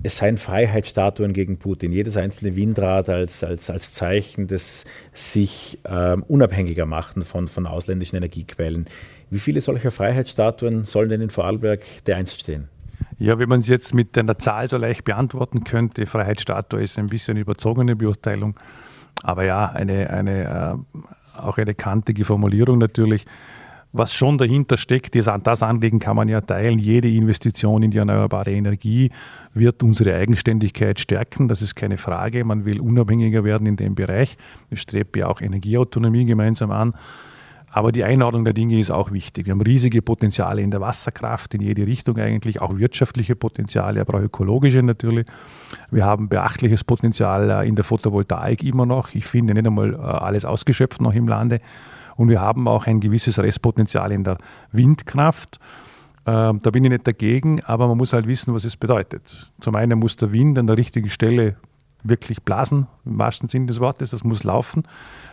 [0.01, 6.23] Es seien Freiheitsstatuen gegen Putin, jedes einzelne Windrad als, als, als Zeichen des sich ähm,
[6.27, 8.85] unabhängiger machen von, von ausländischen Energiequellen.
[9.29, 12.69] Wie viele solcher Freiheitsstatuen sollen denn in Vorarlberg dereinst stehen?
[13.17, 17.07] Ja, wenn man es jetzt mit einer Zahl so leicht beantworten könnte, Freiheitsstatue ist ein
[17.07, 18.57] bisschen überzogene Beurteilung,
[19.21, 20.79] aber ja, eine, eine,
[21.35, 23.25] äh, auch eine kantige Formulierung natürlich.
[23.91, 26.77] Was schon dahinter steckt, das Anliegen kann man ja teilen.
[26.77, 29.09] Jede Investition in die erneuerbare Energie
[29.55, 31.47] wird unsere Eigenständigkeit stärken.
[31.47, 32.45] Das ist keine Frage.
[32.45, 34.37] Man will unabhängiger werden in dem Bereich.
[34.69, 36.93] Es strebt ja auch Energieautonomie gemeinsam an.
[37.71, 39.45] Aber die Einordnung der Dinge ist auch wichtig.
[39.45, 44.15] Wir haben riesige Potenziale in der Wasserkraft, in jede Richtung eigentlich, auch wirtschaftliche Potenziale, aber
[44.15, 45.27] auch ökologische natürlich.
[45.91, 49.13] Wir haben beachtliches Potenzial äh, in der Photovoltaik immer noch.
[49.13, 51.59] Ich finde nicht einmal äh, alles ausgeschöpft noch im Lande.
[52.19, 54.37] Und wir haben auch ein gewisses Restpotenzial in der
[54.71, 55.59] Windkraft.
[56.25, 59.51] Ähm, da bin ich nicht dagegen, aber man muss halt wissen, was es bedeutet.
[59.61, 61.55] Zum einen muss der Wind an der richtigen Stelle
[62.03, 64.83] wirklich blasen, im wahrsten Sinne des Wortes, das muss laufen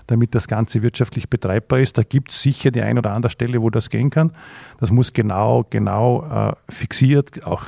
[0.07, 1.99] damit das Ganze wirtschaftlich betreibbar ist.
[1.99, 4.33] Da gibt es sicher die ein oder andere Stelle, wo das gehen kann.
[4.79, 7.65] Das muss genau, genau äh, fixiert, auch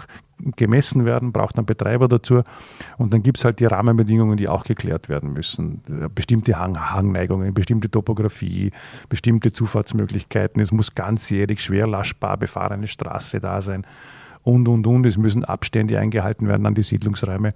[0.57, 2.43] gemessen werden, braucht einen Betreiber dazu.
[2.97, 5.83] Und dann gibt es halt die Rahmenbedingungen, die auch geklärt werden müssen.
[6.15, 8.71] Bestimmte Hang Hangneigungen, bestimmte Topografie,
[9.09, 10.61] bestimmte Zufahrtsmöglichkeiten.
[10.63, 13.87] Es muss ganzjährig schwer lastbar befahrene Straße da sein.
[14.43, 15.05] Und, und, und.
[15.05, 17.51] Es müssen Abstände eingehalten werden an die Siedlungsräume.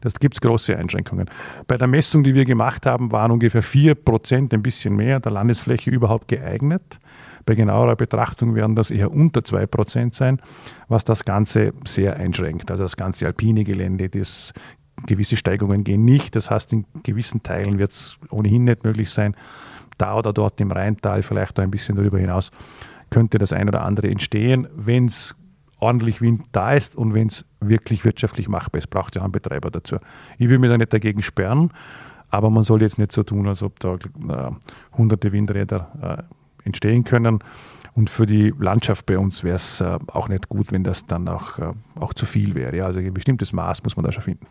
[0.00, 1.30] Das gibt es große Einschränkungen.
[1.68, 5.30] Bei der Messung, die wir gemacht haben, waren ungefähr 4 Prozent, ein bisschen mehr, der
[5.32, 6.98] Landesfläche überhaupt geeignet.
[7.44, 10.38] Bei genauerer Betrachtung werden das eher unter 2 Prozent sein,
[10.88, 12.70] was das Ganze sehr einschränkt.
[12.70, 14.52] Also das ganze alpine Gelände, das
[15.06, 16.36] gewisse Steigungen gehen nicht.
[16.36, 19.34] Das heißt, in gewissen Teilen wird es ohnehin nicht möglich sein.
[19.98, 22.50] Da oder dort im Rheintal, vielleicht auch ein bisschen darüber hinaus,
[23.10, 24.68] könnte das ein oder andere entstehen.
[24.74, 25.34] Wenn es
[25.78, 29.70] ordentlich Wind da ist und wenn es wirklich wirtschaftlich machbar ist, braucht ja einen Betreiber
[29.70, 29.96] dazu.
[30.38, 31.72] Ich will mich da nicht dagegen sperren,
[32.30, 34.50] aber man soll jetzt nicht so tun, als ob da äh,
[34.96, 37.40] hunderte Windräder äh, entstehen können.
[37.94, 41.28] Und für die Landschaft bei uns wäre es äh, auch nicht gut, wenn das dann
[41.28, 42.76] auch, äh, auch zu viel wäre.
[42.76, 44.46] Ja, also ein bestimmtes Maß muss man da schon finden.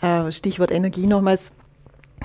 [0.00, 1.52] Äh, Stichwort Energie nochmals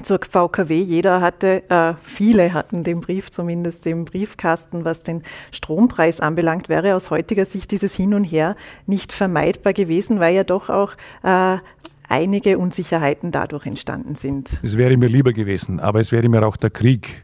[0.03, 0.79] zur VKW.
[0.79, 6.95] Jeder hatte, äh, viele hatten den Brief zumindest im Briefkasten, was den Strompreis anbelangt, wäre
[6.95, 11.57] aus heutiger Sicht dieses Hin und Her nicht vermeidbar gewesen, weil ja doch auch äh,
[12.07, 14.59] einige Unsicherheiten dadurch entstanden sind.
[14.61, 17.23] Es wäre mir lieber gewesen, aber es wäre mir auch der Krieg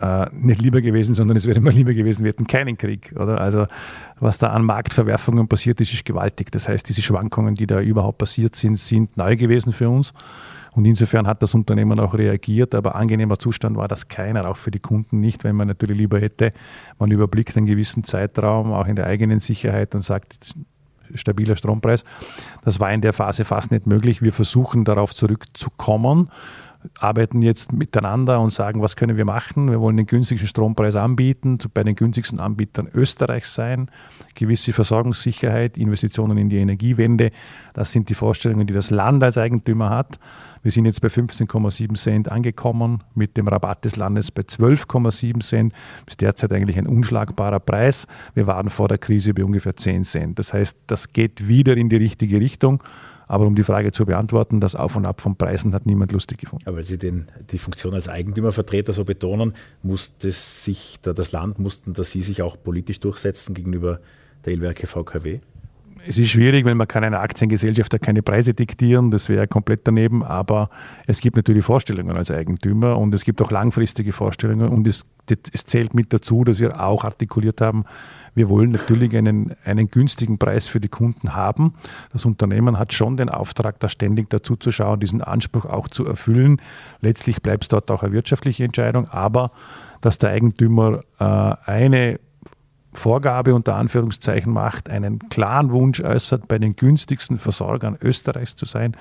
[0.00, 3.12] äh, nicht lieber gewesen, sondern es wäre mir lieber gewesen, wir hätten keinen Krieg.
[3.16, 3.40] Oder?
[3.40, 3.66] Also
[4.20, 6.50] was da an Marktverwerfungen passiert ist, ist gewaltig.
[6.52, 10.12] Das heißt, diese Schwankungen, die da überhaupt passiert sind, sind neu gewesen für uns.
[10.72, 14.72] Und insofern hat das Unternehmen auch reagiert, aber angenehmer Zustand war das keiner, auch für
[14.72, 16.50] die Kunden nicht, wenn man natürlich lieber hätte,
[16.98, 20.54] man überblickt einen gewissen Zeitraum, auch in der eigenen Sicherheit und sagt,
[21.14, 22.04] stabiler Strompreis.
[22.64, 24.22] Das war in der Phase fast nicht möglich.
[24.22, 26.30] Wir versuchen darauf zurückzukommen
[26.98, 29.70] arbeiten jetzt miteinander und sagen, was können wir machen?
[29.70, 33.90] Wir wollen den günstigsten Strompreis anbieten, bei den günstigsten Anbietern Österreichs sein,
[34.34, 37.30] gewisse Versorgungssicherheit, Investitionen in die Energiewende.
[37.72, 40.18] Das sind die Vorstellungen, die das Land als Eigentümer hat.
[40.62, 45.72] Wir sind jetzt bei 15,7 Cent angekommen, mit dem Rabatt des Landes bei 12,7 Cent.
[46.06, 48.06] Das ist derzeit eigentlich ein unschlagbarer Preis.
[48.32, 50.38] Wir waren vor der Krise bei ungefähr 10 Cent.
[50.38, 52.82] Das heißt, das geht wieder in die richtige Richtung.
[53.34, 56.38] Aber um die Frage zu beantworten, das Auf und Ab von Preisen hat niemand lustig
[56.38, 56.64] gefunden.
[56.68, 61.94] Aber weil Sie den, die Funktion als Eigentümervertreter so betonen, musste sich das Land, mussten
[61.94, 63.98] dass Sie sich auch politisch durchsetzen gegenüber
[64.44, 65.40] der Ilwerke VKW?
[66.06, 69.80] Es ist schwierig, wenn man kann einer Aktiengesellschaft da keine Preise diktieren, das wäre komplett
[69.82, 70.70] daneben, aber
[71.08, 75.06] es gibt natürlich Vorstellungen als Eigentümer und es gibt auch langfristige Vorstellungen und es,
[75.52, 77.84] es zählt mit dazu, dass wir auch artikuliert haben,
[78.34, 81.74] wir wollen natürlich einen, einen günstigen Preis für die Kunden haben.
[82.12, 86.06] Das Unternehmen hat schon den Auftrag, da ständig dazu zu schauen, diesen Anspruch auch zu
[86.06, 86.60] erfüllen.
[87.00, 89.52] Letztlich bleibt es dort auch eine wirtschaftliche Entscheidung, aber
[90.00, 92.20] dass der Eigentümer äh, eine
[92.92, 98.96] Vorgabe unter Anführungszeichen macht, einen klaren Wunsch äußert, bei den günstigsten Versorgern Österreichs zu sein,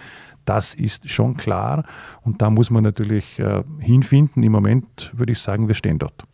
[0.46, 1.86] das ist schon klar.
[2.22, 4.44] Und da muss man natürlich äh, hinfinden.
[4.44, 6.26] Im Moment würde ich sagen, wir stehen dort.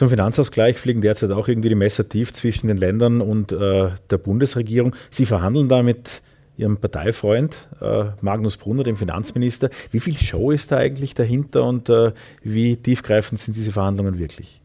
[0.00, 4.16] Zum Finanzausgleich fliegen derzeit auch irgendwie die Messer tief zwischen den Ländern und äh, der
[4.16, 4.96] Bundesregierung.
[5.10, 6.22] Sie verhandeln da mit
[6.56, 9.68] Ihrem Parteifreund äh, Magnus Brunner, dem Finanzminister.
[9.92, 14.62] Wie viel Show ist da eigentlich dahinter und äh, wie tiefgreifend sind diese Verhandlungen wirklich?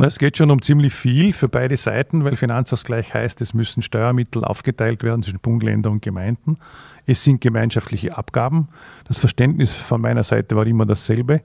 [0.00, 4.44] Es geht schon um ziemlich viel für beide Seiten, weil Finanzausgleich heißt, es müssen Steuermittel
[4.44, 6.56] aufgeteilt werden zwischen Bund, Länder und Gemeinden.
[7.04, 8.68] Es sind gemeinschaftliche Abgaben.
[9.08, 11.40] Das Verständnis von meiner Seite war immer dasselbe.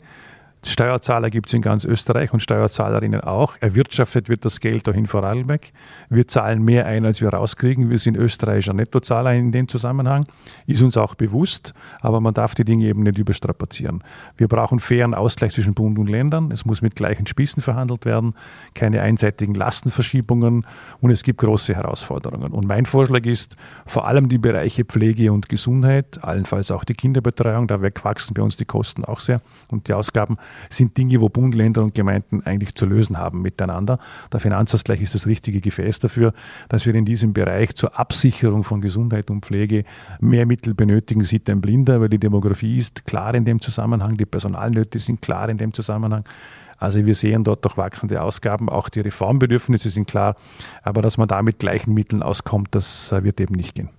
[0.65, 3.55] Steuerzahler gibt es in ganz Österreich und Steuerzahlerinnen auch.
[3.59, 5.71] Erwirtschaftet wird das Geld dahin vor Vorarlberg.
[6.09, 7.89] Wir zahlen mehr ein, als wir rauskriegen.
[7.89, 10.25] Wir sind österreichischer Nettozahler in dem Zusammenhang.
[10.65, 14.03] Ist uns auch bewusst, aber man darf die Dinge eben nicht überstrapazieren.
[14.37, 16.51] Wir brauchen fairen Ausgleich zwischen Bund und Ländern.
[16.51, 18.33] Es muss mit gleichen Spießen verhandelt werden,
[18.73, 20.65] keine einseitigen Lastenverschiebungen
[21.01, 22.51] und es gibt große Herausforderungen.
[22.51, 27.67] Und mein Vorschlag ist, vor allem die Bereiche Pflege und Gesundheit, allenfalls auch die Kinderbetreuung,
[27.67, 29.37] da wachsen bei uns die Kosten auch sehr
[29.69, 30.37] und die Ausgaben,
[30.69, 33.99] sind Dinge, wo Bund, Länder und Gemeinden eigentlich zu lösen haben miteinander.
[34.31, 36.33] Der Finanzausgleich ist das richtige Gefäß dafür,
[36.69, 39.83] dass wir in diesem Bereich zur Absicherung von Gesundheit und Pflege
[40.19, 44.25] mehr Mittel benötigen, sieht ein Blinder, weil die Demografie ist klar in dem Zusammenhang, die
[44.25, 46.23] Personalnöte sind klar in dem Zusammenhang.
[46.77, 50.35] Also wir sehen dort doch wachsende Ausgaben, auch die Reformbedürfnisse sind klar,
[50.81, 53.89] aber dass man da mit gleichen Mitteln auskommt, das äh, wird eben nicht gehen.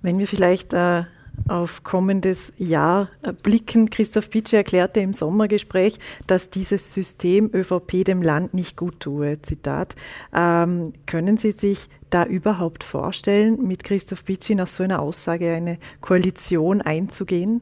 [0.00, 1.04] Wenn wir vielleicht äh,
[1.48, 3.08] auf kommendes Jahr
[3.42, 3.90] blicken.
[3.90, 9.40] Christoph Pitsche erklärte im Sommergespräch, dass dieses System ÖVP dem Land nicht gut tue.
[9.42, 9.94] Zitat.
[10.34, 15.78] Ähm, können Sie sich da überhaupt vorstellen, mit Christoph Pitsche nach so einer Aussage eine
[16.00, 17.60] Koalition einzugehen?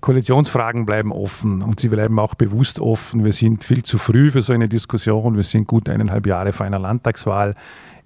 [0.00, 3.24] Koalitionsfragen bleiben offen und sie bleiben auch bewusst offen.
[3.24, 5.36] Wir sind viel zu früh für so eine Diskussion.
[5.36, 7.54] Wir sind gut eineinhalb Jahre vor einer Landtagswahl.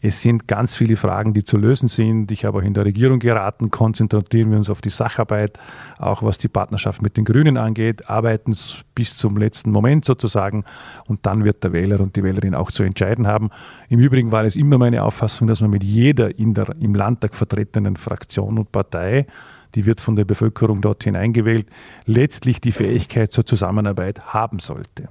[0.07, 2.31] Es sind ganz viele Fragen, die zu lösen sind.
[2.31, 5.59] Ich habe auch in der Regierung geraten, konzentrieren wir uns auf die Sacharbeit,
[5.99, 8.55] auch was die Partnerschaft mit den Grünen angeht, arbeiten
[8.95, 10.65] bis zum letzten Moment sozusagen
[11.07, 13.49] und dann wird der Wähler und die Wählerin auch zu entscheiden haben.
[13.89, 17.35] Im Übrigen war es immer meine Auffassung, dass man mit jeder in der, im Landtag
[17.35, 19.27] vertretenen Fraktion und Partei
[19.75, 21.67] die wird von der Bevölkerung dort hineingewählt,
[22.05, 25.09] letztlich die Fähigkeit zur Zusammenarbeit haben sollte.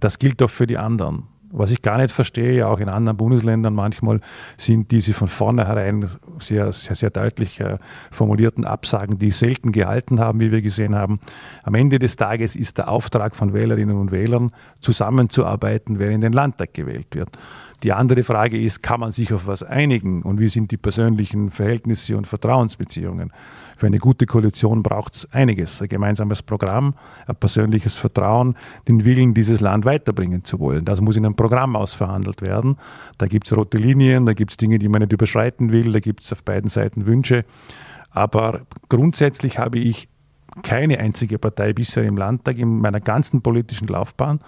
[0.00, 1.28] Das gilt auch für die anderen.
[1.56, 4.20] Was ich gar nicht verstehe, auch in anderen Bundesländern manchmal,
[4.56, 7.78] sind diese von vornherein sehr, sehr, sehr deutlich äh,
[8.10, 11.20] formulierten Absagen, die selten gehalten haben, wie wir gesehen haben.
[11.62, 16.32] Am Ende des Tages ist der Auftrag von Wählerinnen und Wählern, zusammenzuarbeiten, wer in den
[16.32, 17.38] Landtag gewählt wird.
[17.84, 21.50] Die andere Frage ist, kann man sich auf was einigen und wie sind die persönlichen
[21.50, 23.30] Verhältnisse und Vertrauensbeziehungen?
[23.84, 25.82] Für eine gute Koalition braucht es einiges.
[25.82, 26.94] Ein gemeinsames Programm,
[27.26, 28.56] ein persönliches Vertrauen,
[28.88, 30.86] den Willen, dieses Land weiterbringen zu wollen.
[30.86, 32.78] Das muss in einem Programm ausverhandelt werden.
[33.18, 36.00] Da gibt es rote Linien, da gibt es Dinge, die man nicht überschreiten will, da
[36.00, 37.44] gibt es auf beiden Seiten Wünsche.
[38.10, 40.08] Aber grundsätzlich habe ich
[40.62, 44.40] keine einzige Partei bisher im Landtag in meiner ganzen politischen Laufbahn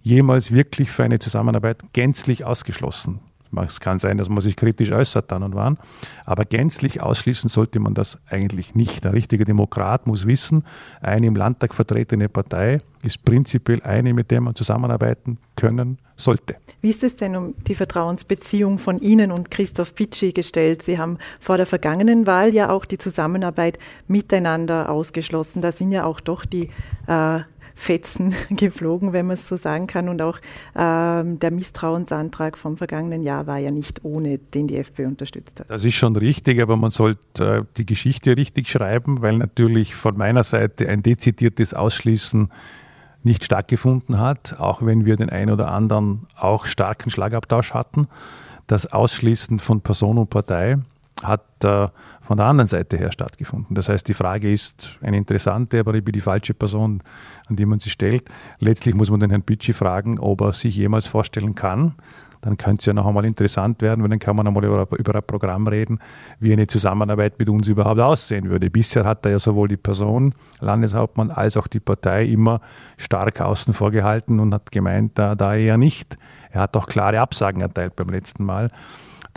[0.00, 3.20] jemals wirklich für eine Zusammenarbeit gänzlich ausgeschlossen.
[3.66, 5.78] Es kann sein, dass man sich kritisch äußert dann und wann,
[6.24, 9.06] aber gänzlich ausschließen sollte man das eigentlich nicht.
[9.06, 10.64] Ein richtiger Demokrat muss wissen,
[11.00, 16.56] eine im Landtag vertretene Partei ist prinzipiell eine, mit der man zusammenarbeiten können sollte.
[16.80, 20.82] Wie ist es denn um die Vertrauensbeziehung von Ihnen und Christoph Pitschi gestellt?
[20.82, 25.62] Sie haben vor der vergangenen Wahl ja auch die Zusammenarbeit miteinander ausgeschlossen.
[25.62, 26.70] Da sind ja auch doch die
[27.06, 27.40] äh,
[27.78, 30.08] Fetzen geflogen, wenn man es so sagen kann.
[30.08, 30.40] Und auch
[30.76, 35.70] ähm, der Misstrauensantrag vom vergangenen Jahr war ja nicht ohne, den die FPÖ unterstützt hat.
[35.70, 40.18] Das ist schon richtig, aber man sollte äh, die Geschichte richtig schreiben, weil natürlich von
[40.18, 42.50] meiner Seite ein dezidiertes Ausschließen
[43.22, 48.08] nicht stattgefunden hat, auch wenn wir den einen oder anderen auch starken Schlagabtausch hatten.
[48.66, 50.76] Das Ausschließen von Person und Partei
[51.22, 51.88] hat äh,
[52.28, 53.74] von der anderen Seite her stattgefunden.
[53.74, 57.02] Das heißt, die Frage ist eine interessante, aber ich bin die falsche Person,
[57.46, 58.28] an die man sie stellt.
[58.58, 61.94] Letztlich muss man den Herrn Bitschi fragen, ob er sich jemals vorstellen kann,
[62.42, 65.14] dann könnte es ja noch einmal interessant werden, weil dann kann man einmal über, über
[65.14, 66.00] ein Programm reden,
[66.38, 68.68] wie eine Zusammenarbeit mit uns überhaupt aussehen würde.
[68.68, 72.60] Bisher hat er ja sowohl die Person, Landeshauptmann, als auch die Partei immer
[72.98, 76.18] stark außen vor gehalten und hat gemeint, da, da eher nicht.
[76.50, 78.70] Er hat auch klare Absagen erteilt beim letzten Mal.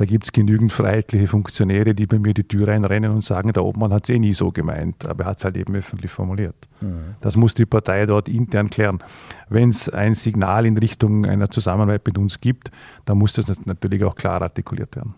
[0.01, 3.63] Da gibt es genügend freiheitliche Funktionäre, die bei mir die Tür reinrennen und sagen, der
[3.63, 6.55] Obmann hat es eh nie so gemeint, aber er hat es halt eben öffentlich formuliert.
[6.81, 7.17] Mhm.
[7.21, 9.03] Das muss die Partei dort intern klären.
[9.47, 12.71] Wenn es ein Signal in Richtung einer Zusammenarbeit mit uns gibt,
[13.05, 15.13] dann muss das natürlich auch klar artikuliert werden.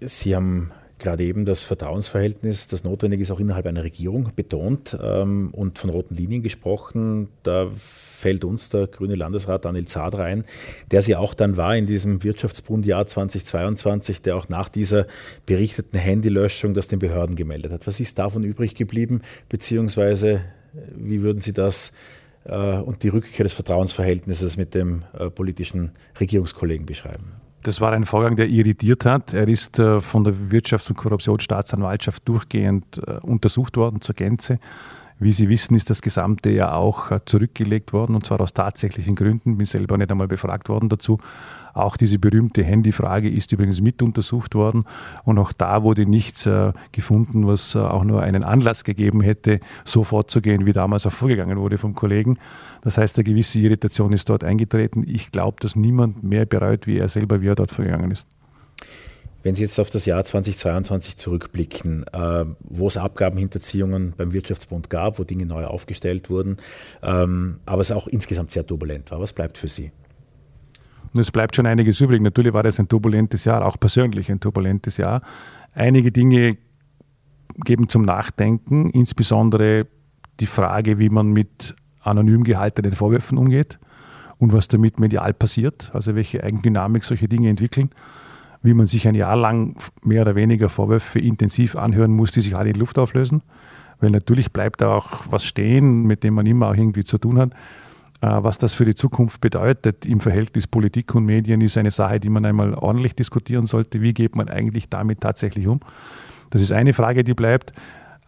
[0.00, 0.70] Sie haben
[1.02, 5.90] gerade eben das Vertrauensverhältnis, das notwendig ist, auch innerhalb einer Regierung betont ähm, und von
[5.90, 7.28] roten Linien gesprochen.
[7.42, 7.68] Da
[8.22, 10.44] fällt uns der grüne Landesrat Daniel Zadra ein,
[10.90, 15.06] der sie auch dann war in diesem Wirtschaftsbundjahr 2022, der auch nach dieser
[15.44, 17.86] berichteten Handylöschung das den Behörden gemeldet hat.
[17.86, 20.40] Was ist davon übrig geblieben, beziehungsweise äh,
[20.94, 21.92] wie würden Sie das
[22.44, 27.41] äh, und die Rückkehr des Vertrauensverhältnisses mit dem äh, politischen Regierungskollegen beschreiben?
[27.62, 29.34] Das war ein Vorgang, der irritiert hat.
[29.34, 34.58] Er ist äh, von der Wirtschafts- und Korruptionsstaatsanwaltschaft durchgehend äh, untersucht worden zur Gänze.
[35.22, 39.14] Wie Sie wissen, ist das gesamte ja auch äh, zurückgelegt worden und zwar aus tatsächlichen
[39.14, 39.56] Gründen.
[39.56, 41.18] Bin selber nicht einmal befragt worden dazu.
[41.74, 44.84] Auch diese berühmte Handyfrage ist übrigens mit untersucht worden
[45.24, 49.60] und auch da wurde nichts äh, gefunden, was äh, auch nur einen Anlass gegeben hätte,
[49.84, 52.38] so vorzugehen, wie damals auch vorgegangen wurde vom Kollegen.
[52.82, 55.04] Das heißt, eine gewisse Irritation ist dort eingetreten.
[55.06, 58.26] Ich glaube, dass niemand mehr bereut, wie er selber, wie er dort vorgegangen ist.
[59.42, 65.18] Wenn Sie jetzt auf das Jahr 2022 zurückblicken, äh, wo es Abgabenhinterziehungen beim Wirtschaftsbund gab,
[65.18, 66.58] wo Dinge neu aufgestellt wurden,
[67.02, 69.90] ähm, aber es auch insgesamt sehr turbulent war, was bleibt für Sie?
[71.18, 72.22] Es bleibt schon einiges übrig.
[72.22, 75.22] Natürlich war das ein turbulentes Jahr, auch persönlich ein turbulentes Jahr.
[75.74, 76.56] Einige Dinge
[77.64, 79.86] geben zum Nachdenken, insbesondere
[80.40, 83.78] die Frage, wie man mit anonym gehaltenen Vorwürfen umgeht
[84.38, 87.90] und was damit medial passiert, also welche Eigendynamik solche Dinge entwickeln
[88.62, 92.56] wie man sich ein Jahr lang mehr oder weniger Vorwürfe intensiv anhören muss, die sich
[92.56, 93.42] alle in Luft auflösen.
[94.00, 97.38] Weil natürlich bleibt da auch was stehen, mit dem man immer auch irgendwie zu tun
[97.38, 97.52] hat.
[98.20, 102.20] Äh, was das für die Zukunft bedeutet im Verhältnis Politik und Medien, ist eine Sache,
[102.20, 104.00] die man einmal ordentlich diskutieren sollte.
[104.00, 105.80] Wie geht man eigentlich damit tatsächlich um?
[106.50, 107.72] Das ist eine Frage, die bleibt.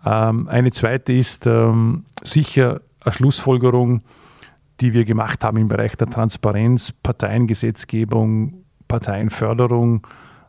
[0.05, 4.03] Ähm, eine zweite ist ähm, sicher eine Schlussfolgerung,
[4.81, 8.64] die wir gemacht haben im Bereich der Transparenz, Parteiengesetzgebung,
[8.95, 10.07] Parteienförderung,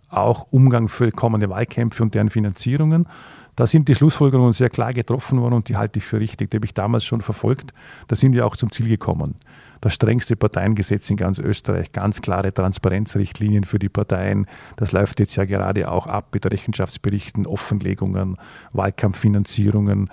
[0.09, 3.07] auch Umgang für kommende Wahlkämpfe und deren Finanzierungen.
[3.55, 6.51] Da sind die Schlussfolgerungen sehr klar getroffen worden und die halte ich für richtig.
[6.51, 7.73] Die habe ich damals schon verfolgt.
[8.07, 9.35] Da sind wir auch zum Ziel gekommen.
[9.81, 14.45] Das strengste Parteiengesetz in ganz Österreich, ganz klare Transparenzrichtlinien für die Parteien.
[14.75, 18.37] Das läuft jetzt ja gerade auch ab mit Rechenschaftsberichten, Offenlegungen,
[18.73, 20.09] Wahlkampffinanzierungen,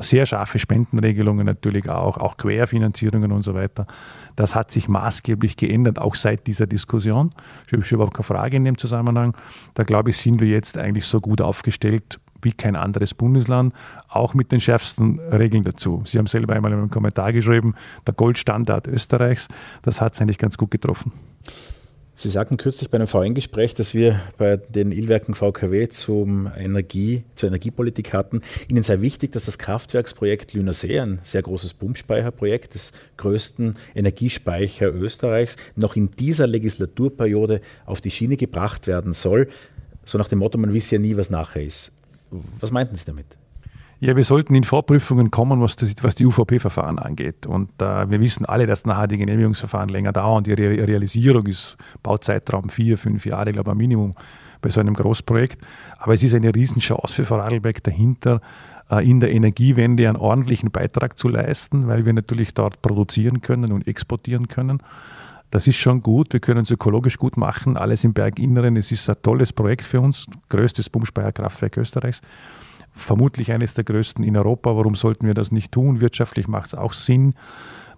[0.00, 3.86] sehr scharfe Spendenregelungen natürlich auch, auch Querfinanzierungen und so weiter.
[4.34, 7.34] Das hat sich maßgeblich geändert, auch seit dieser Diskussion.
[7.66, 9.36] Ich habe überhaupt keine Frage in dem Zusammenhang.
[9.74, 13.74] Da glaube ich, sind wir jetzt eigentlich so gut aufgestellt wie kein anderes Bundesland,
[14.08, 16.02] auch mit den schärfsten Regeln dazu.
[16.04, 17.74] Sie haben selber einmal in einem Kommentar geschrieben,
[18.06, 19.48] der Goldstandard Österreichs,
[19.82, 21.12] das hat es eigentlich ganz gut getroffen.
[22.18, 27.48] Sie sagten kürzlich bei einem VN-Gespräch, dass wir bei den Ilwerken VKW zum Energie, zur
[27.48, 28.40] Energiepolitik hatten.
[28.70, 35.58] Ihnen sei wichtig, dass das Kraftwerksprojekt Lünersee, ein sehr großes Pumpspeicherprojekt des größten Energiespeicher Österreichs,
[35.74, 39.48] noch in dieser Legislaturperiode auf die Schiene gebracht werden soll.
[40.06, 41.92] So nach dem Motto, man wisse ja nie, was nachher ist.
[42.30, 43.35] Was meinten Sie damit?
[43.98, 47.46] Ja, wir sollten in Vorprüfungen kommen, was, das, was die UVP-Verfahren angeht.
[47.46, 50.44] Und äh, wir wissen alle, dass nachher die Genehmigungsverfahren länger dauern.
[50.44, 54.14] Die Re Realisierung ist Bauzeitraum vier, fünf Jahre, glaube ich, ein Minimum
[54.60, 55.62] bei so einem Großprojekt.
[55.98, 58.42] Aber es ist eine Riesenchance für Vorarlberg dahinter,
[58.90, 63.72] äh, in der Energiewende einen ordentlichen Beitrag zu leisten, weil wir natürlich dort produzieren können
[63.72, 64.82] und exportieren können.
[65.50, 66.34] Das ist schon gut.
[66.34, 67.78] Wir können es ökologisch gut machen.
[67.78, 68.76] Alles im Berginneren.
[68.76, 70.26] Es ist ein tolles Projekt für uns.
[70.50, 72.20] Größtes Pumpspeicherkraftwerk Österreichs
[72.96, 74.76] vermutlich eines der größten in Europa.
[74.76, 76.00] Warum sollten wir das nicht tun?
[76.00, 77.34] Wirtschaftlich macht es auch Sinn.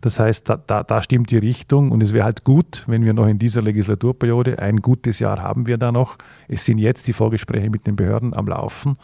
[0.00, 3.14] Das heißt, da, da, da, stimmt die Richtung und es wäre halt gut, wenn wir
[3.14, 6.18] noch in dieser Legislaturperiode, ein gutes Jahr haben wir da noch.
[6.46, 8.96] Es sind jetzt die Vorgespräche mit den Behörden am Laufen,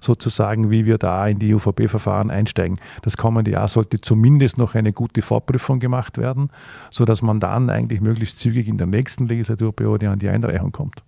[0.00, 2.78] sozusagen, wie wir da in die UVP-Verfahren einsteigen.
[3.02, 6.48] Das kommende Jahr sollte zumindest noch eine gute Vorprüfung gemacht werden,
[6.90, 11.02] sodass man dann eigentlich möglichst zügig in der nächsten Legislaturperiode an die Einreichung kommt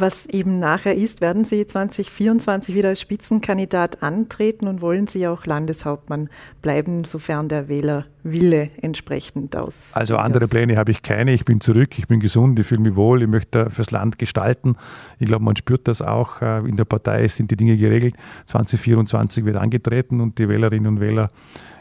[0.00, 5.46] was eben nachher ist, werden Sie 2024 wieder als Spitzenkandidat antreten und wollen Sie auch
[5.46, 6.28] Landeshauptmann
[6.62, 9.90] bleiben, sofern der Wählerwille entsprechend aus.
[9.94, 11.32] Also andere Pläne habe ich keine.
[11.32, 14.76] Ich bin zurück, ich bin gesund, ich fühle mich wohl, ich möchte fürs Land gestalten.
[15.18, 16.42] Ich glaube, man spürt das auch.
[16.42, 18.14] Äh, in der Partei sind die Dinge geregelt.
[18.46, 21.28] 2024 wird angetreten und die Wählerinnen und Wähler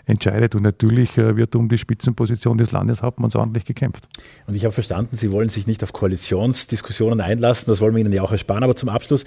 [0.07, 0.55] entscheidet.
[0.55, 4.07] Und natürlich äh, wird um die Spitzenposition des Landeshauptmanns ordentlich gekämpft.
[4.47, 7.69] Und ich habe verstanden, Sie wollen sich nicht auf Koalitionsdiskussionen einlassen.
[7.69, 8.63] Das wollen wir Ihnen ja auch ersparen.
[8.63, 9.25] Aber zum Abschluss.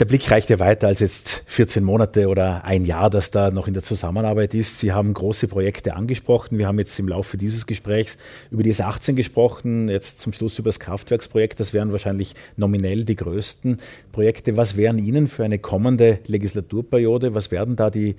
[0.00, 3.68] Der Blick reicht ja weiter als jetzt 14 Monate oder ein Jahr, das da noch
[3.68, 4.80] in der Zusammenarbeit ist.
[4.80, 6.58] Sie haben große Projekte angesprochen.
[6.58, 8.18] Wir haben jetzt im Laufe dieses Gesprächs
[8.50, 11.60] über die S18 gesprochen, jetzt zum Schluss über das Kraftwerksprojekt.
[11.60, 13.78] Das wären wahrscheinlich nominell die größten
[14.10, 14.56] Projekte.
[14.56, 18.16] Was wären Ihnen für eine kommende Legislaturperiode, was werden da die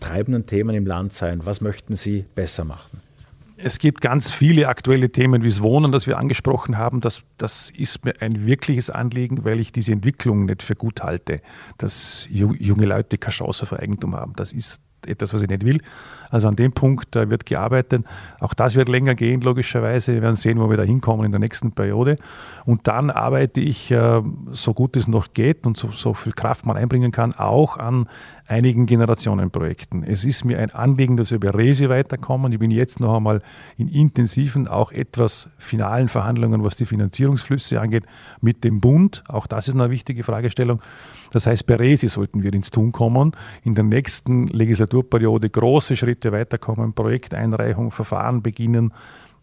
[0.00, 1.40] treibenden Themen im Land sein?
[1.44, 3.00] Was möchten Sie besser machen?
[3.58, 7.00] Es gibt ganz viele aktuelle Themen wie das Wohnen, das wir angesprochen haben.
[7.00, 11.40] Das, das ist mir ein wirkliches Anliegen, weil ich diese Entwicklung nicht für gut halte,
[11.78, 14.34] dass junge Leute keine Chance auf Eigentum haben.
[14.36, 15.80] Das ist etwas, was ich nicht will.
[16.30, 18.04] Also an dem Punkt wird gearbeitet.
[18.40, 20.14] Auch das wird länger gehen, logischerweise.
[20.14, 22.18] Wir werden sehen, wo wir da hinkommen in der nächsten Periode.
[22.64, 26.66] Und dann arbeite ich, äh, so gut es noch geht und so, so viel Kraft
[26.66, 28.08] man einbringen kann, auch an
[28.46, 30.04] einigen Generationenprojekten.
[30.04, 32.52] Es ist mir ein Anliegen, dass wir bei Resi weiterkommen.
[32.52, 33.42] Ich bin jetzt noch einmal
[33.76, 38.04] in intensiven, auch etwas finalen Verhandlungen, was die Finanzierungsflüsse angeht,
[38.40, 39.24] mit dem Bund.
[39.28, 40.80] Auch das ist eine wichtige Fragestellung.
[41.32, 43.32] Das heißt, bei Resi sollten wir ins Tun kommen.
[43.64, 48.92] In der nächsten Legislatur Legislaturperiode große Schritte weiterkommen, Projekteinreichung, Verfahren beginnen,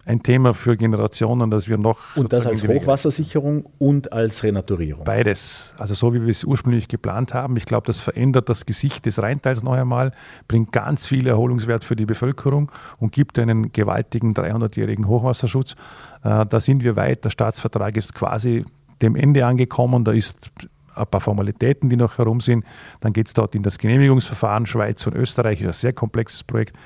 [0.06, 2.17] ein Thema für Generationen, dass wir noch.
[2.17, 5.06] Und das als Hochwassersicherung und als Renaturierung?
[5.06, 5.73] Beides.
[5.77, 7.56] Also so wie wir es ursprünglich geplant haben.
[7.56, 10.12] Ich glaube, das verändert das Gesicht des Rheinteils noch einmal,
[10.48, 15.75] bringt ganz viel Erholungswert für die Bevölkerung und gibt einen gewaltigen 300-jährigen Hochwasserschutz.
[16.23, 17.23] Äh, da sind wir weit.
[17.23, 18.65] Der Staatsvertrag ist quasi
[19.02, 20.04] dem Ende angekommen.
[20.04, 20.52] Da ist
[20.96, 22.65] ein paar Formalitäten, die noch herum sind.
[23.02, 24.65] Dann geht es dort in das Genehmigungsverfahren.
[24.65, 26.77] Schweiz und Österreich ist ein sehr komplexes Projekt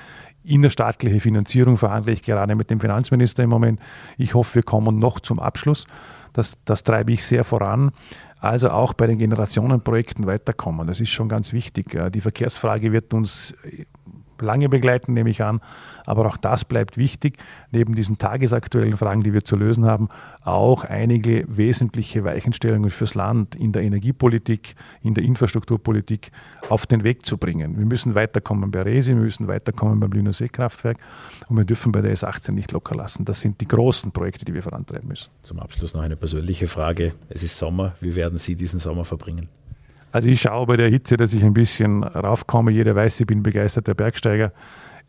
[0.44, 3.80] innerstaatliche Finanzierung verhandle ich gerade mit dem Finanzminister im Moment.
[4.16, 5.86] Ich hoffe, wir kommen noch zum Abschluss.
[6.32, 7.90] Das, das treibe ich sehr voran.
[8.40, 10.86] Also auch bei den Generationenprojekten weiterkommen.
[10.86, 11.98] Das ist schon ganz wichtig.
[12.12, 13.54] Die Verkehrsfrage wird uns
[14.42, 15.60] lange begleiten, nehme ich an.
[16.06, 17.36] Aber auch das bleibt wichtig,
[17.70, 20.08] neben diesen tagesaktuellen Fragen, die wir zu lösen haben,
[20.42, 26.30] auch einige wesentliche Weichenstellungen fürs Land in der Energiepolitik, in der Infrastrukturpolitik
[26.68, 27.78] auf den Weg zu bringen.
[27.78, 30.98] Wir müssen weiterkommen bei Resi, wir müssen weiterkommen beim Lüner Seekraftwerk
[31.48, 33.24] und wir dürfen bei der S18 nicht locker lassen.
[33.24, 35.30] Das sind die großen Projekte, die wir vorantreiben müssen.
[35.42, 37.12] Zum Abschluss noch eine persönliche Frage.
[37.28, 37.94] Es ist Sommer.
[38.00, 39.48] Wie werden Sie diesen Sommer verbringen?
[40.12, 42.70] Also ich schaue bei der Hitze, dass ich ein bisschen raufkomme.
[42.70, 44.52] Jeder weiß, ich bin begeisterter Bergsteiger.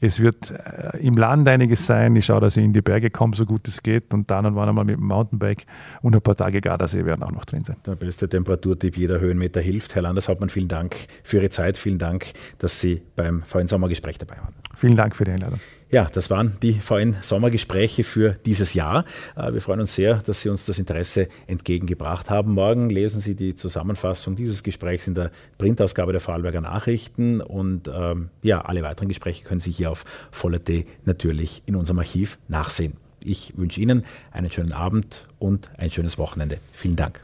[0.01, 2.15] Es wird äh, im Land einiges sein.
[2.15, 4.13] Ich schaue, dass ich in die Berge komme, so gut es geht.
[4.13, 5.65] Und dann und wann einmal mit dem Mountainbike
[6.01, 7.75] und ein paar Tage Gardasee werden auch noch drin sein.
[7.85, 9.95] Der beste Temperaturtipp jeder Höhenmeter hilft.
[9.95, 11.77] Herr Landeshauptmann, vielen Dank für Ihre Zeit.
[11.77, 12.27] Vielen Dank,
[12.59, 14.53] dass Sie beim VN Sommergespräch dabei waren.
[14.75, 15.59] Vielen Dank für die Einladung.
[15.91, 19.05] Ja, das waren die VN Sommergespräche für dieses Jahr.
[19.35, 22.53] Äh, wir freuen uns sehr, dass Sie uns das Interesse entgegengebracht haben.
[22.53, 28.29] Morgen lesen Sie die Zusammenfassung dieses Gesprächs in der Printausgabe der Vorarlberger Nachrichten und ähm,
[28.43, 32.93] ja, alle weiteren Gespräche können Sie hier auf Voller.t natürlich in unserem Archiv nachsehen.
[33.23, 36.59] Ich wünsche Ihnen einen schönen Abend und ein schönes Wochenende.
[36.71, 37.23] Vielen Dank.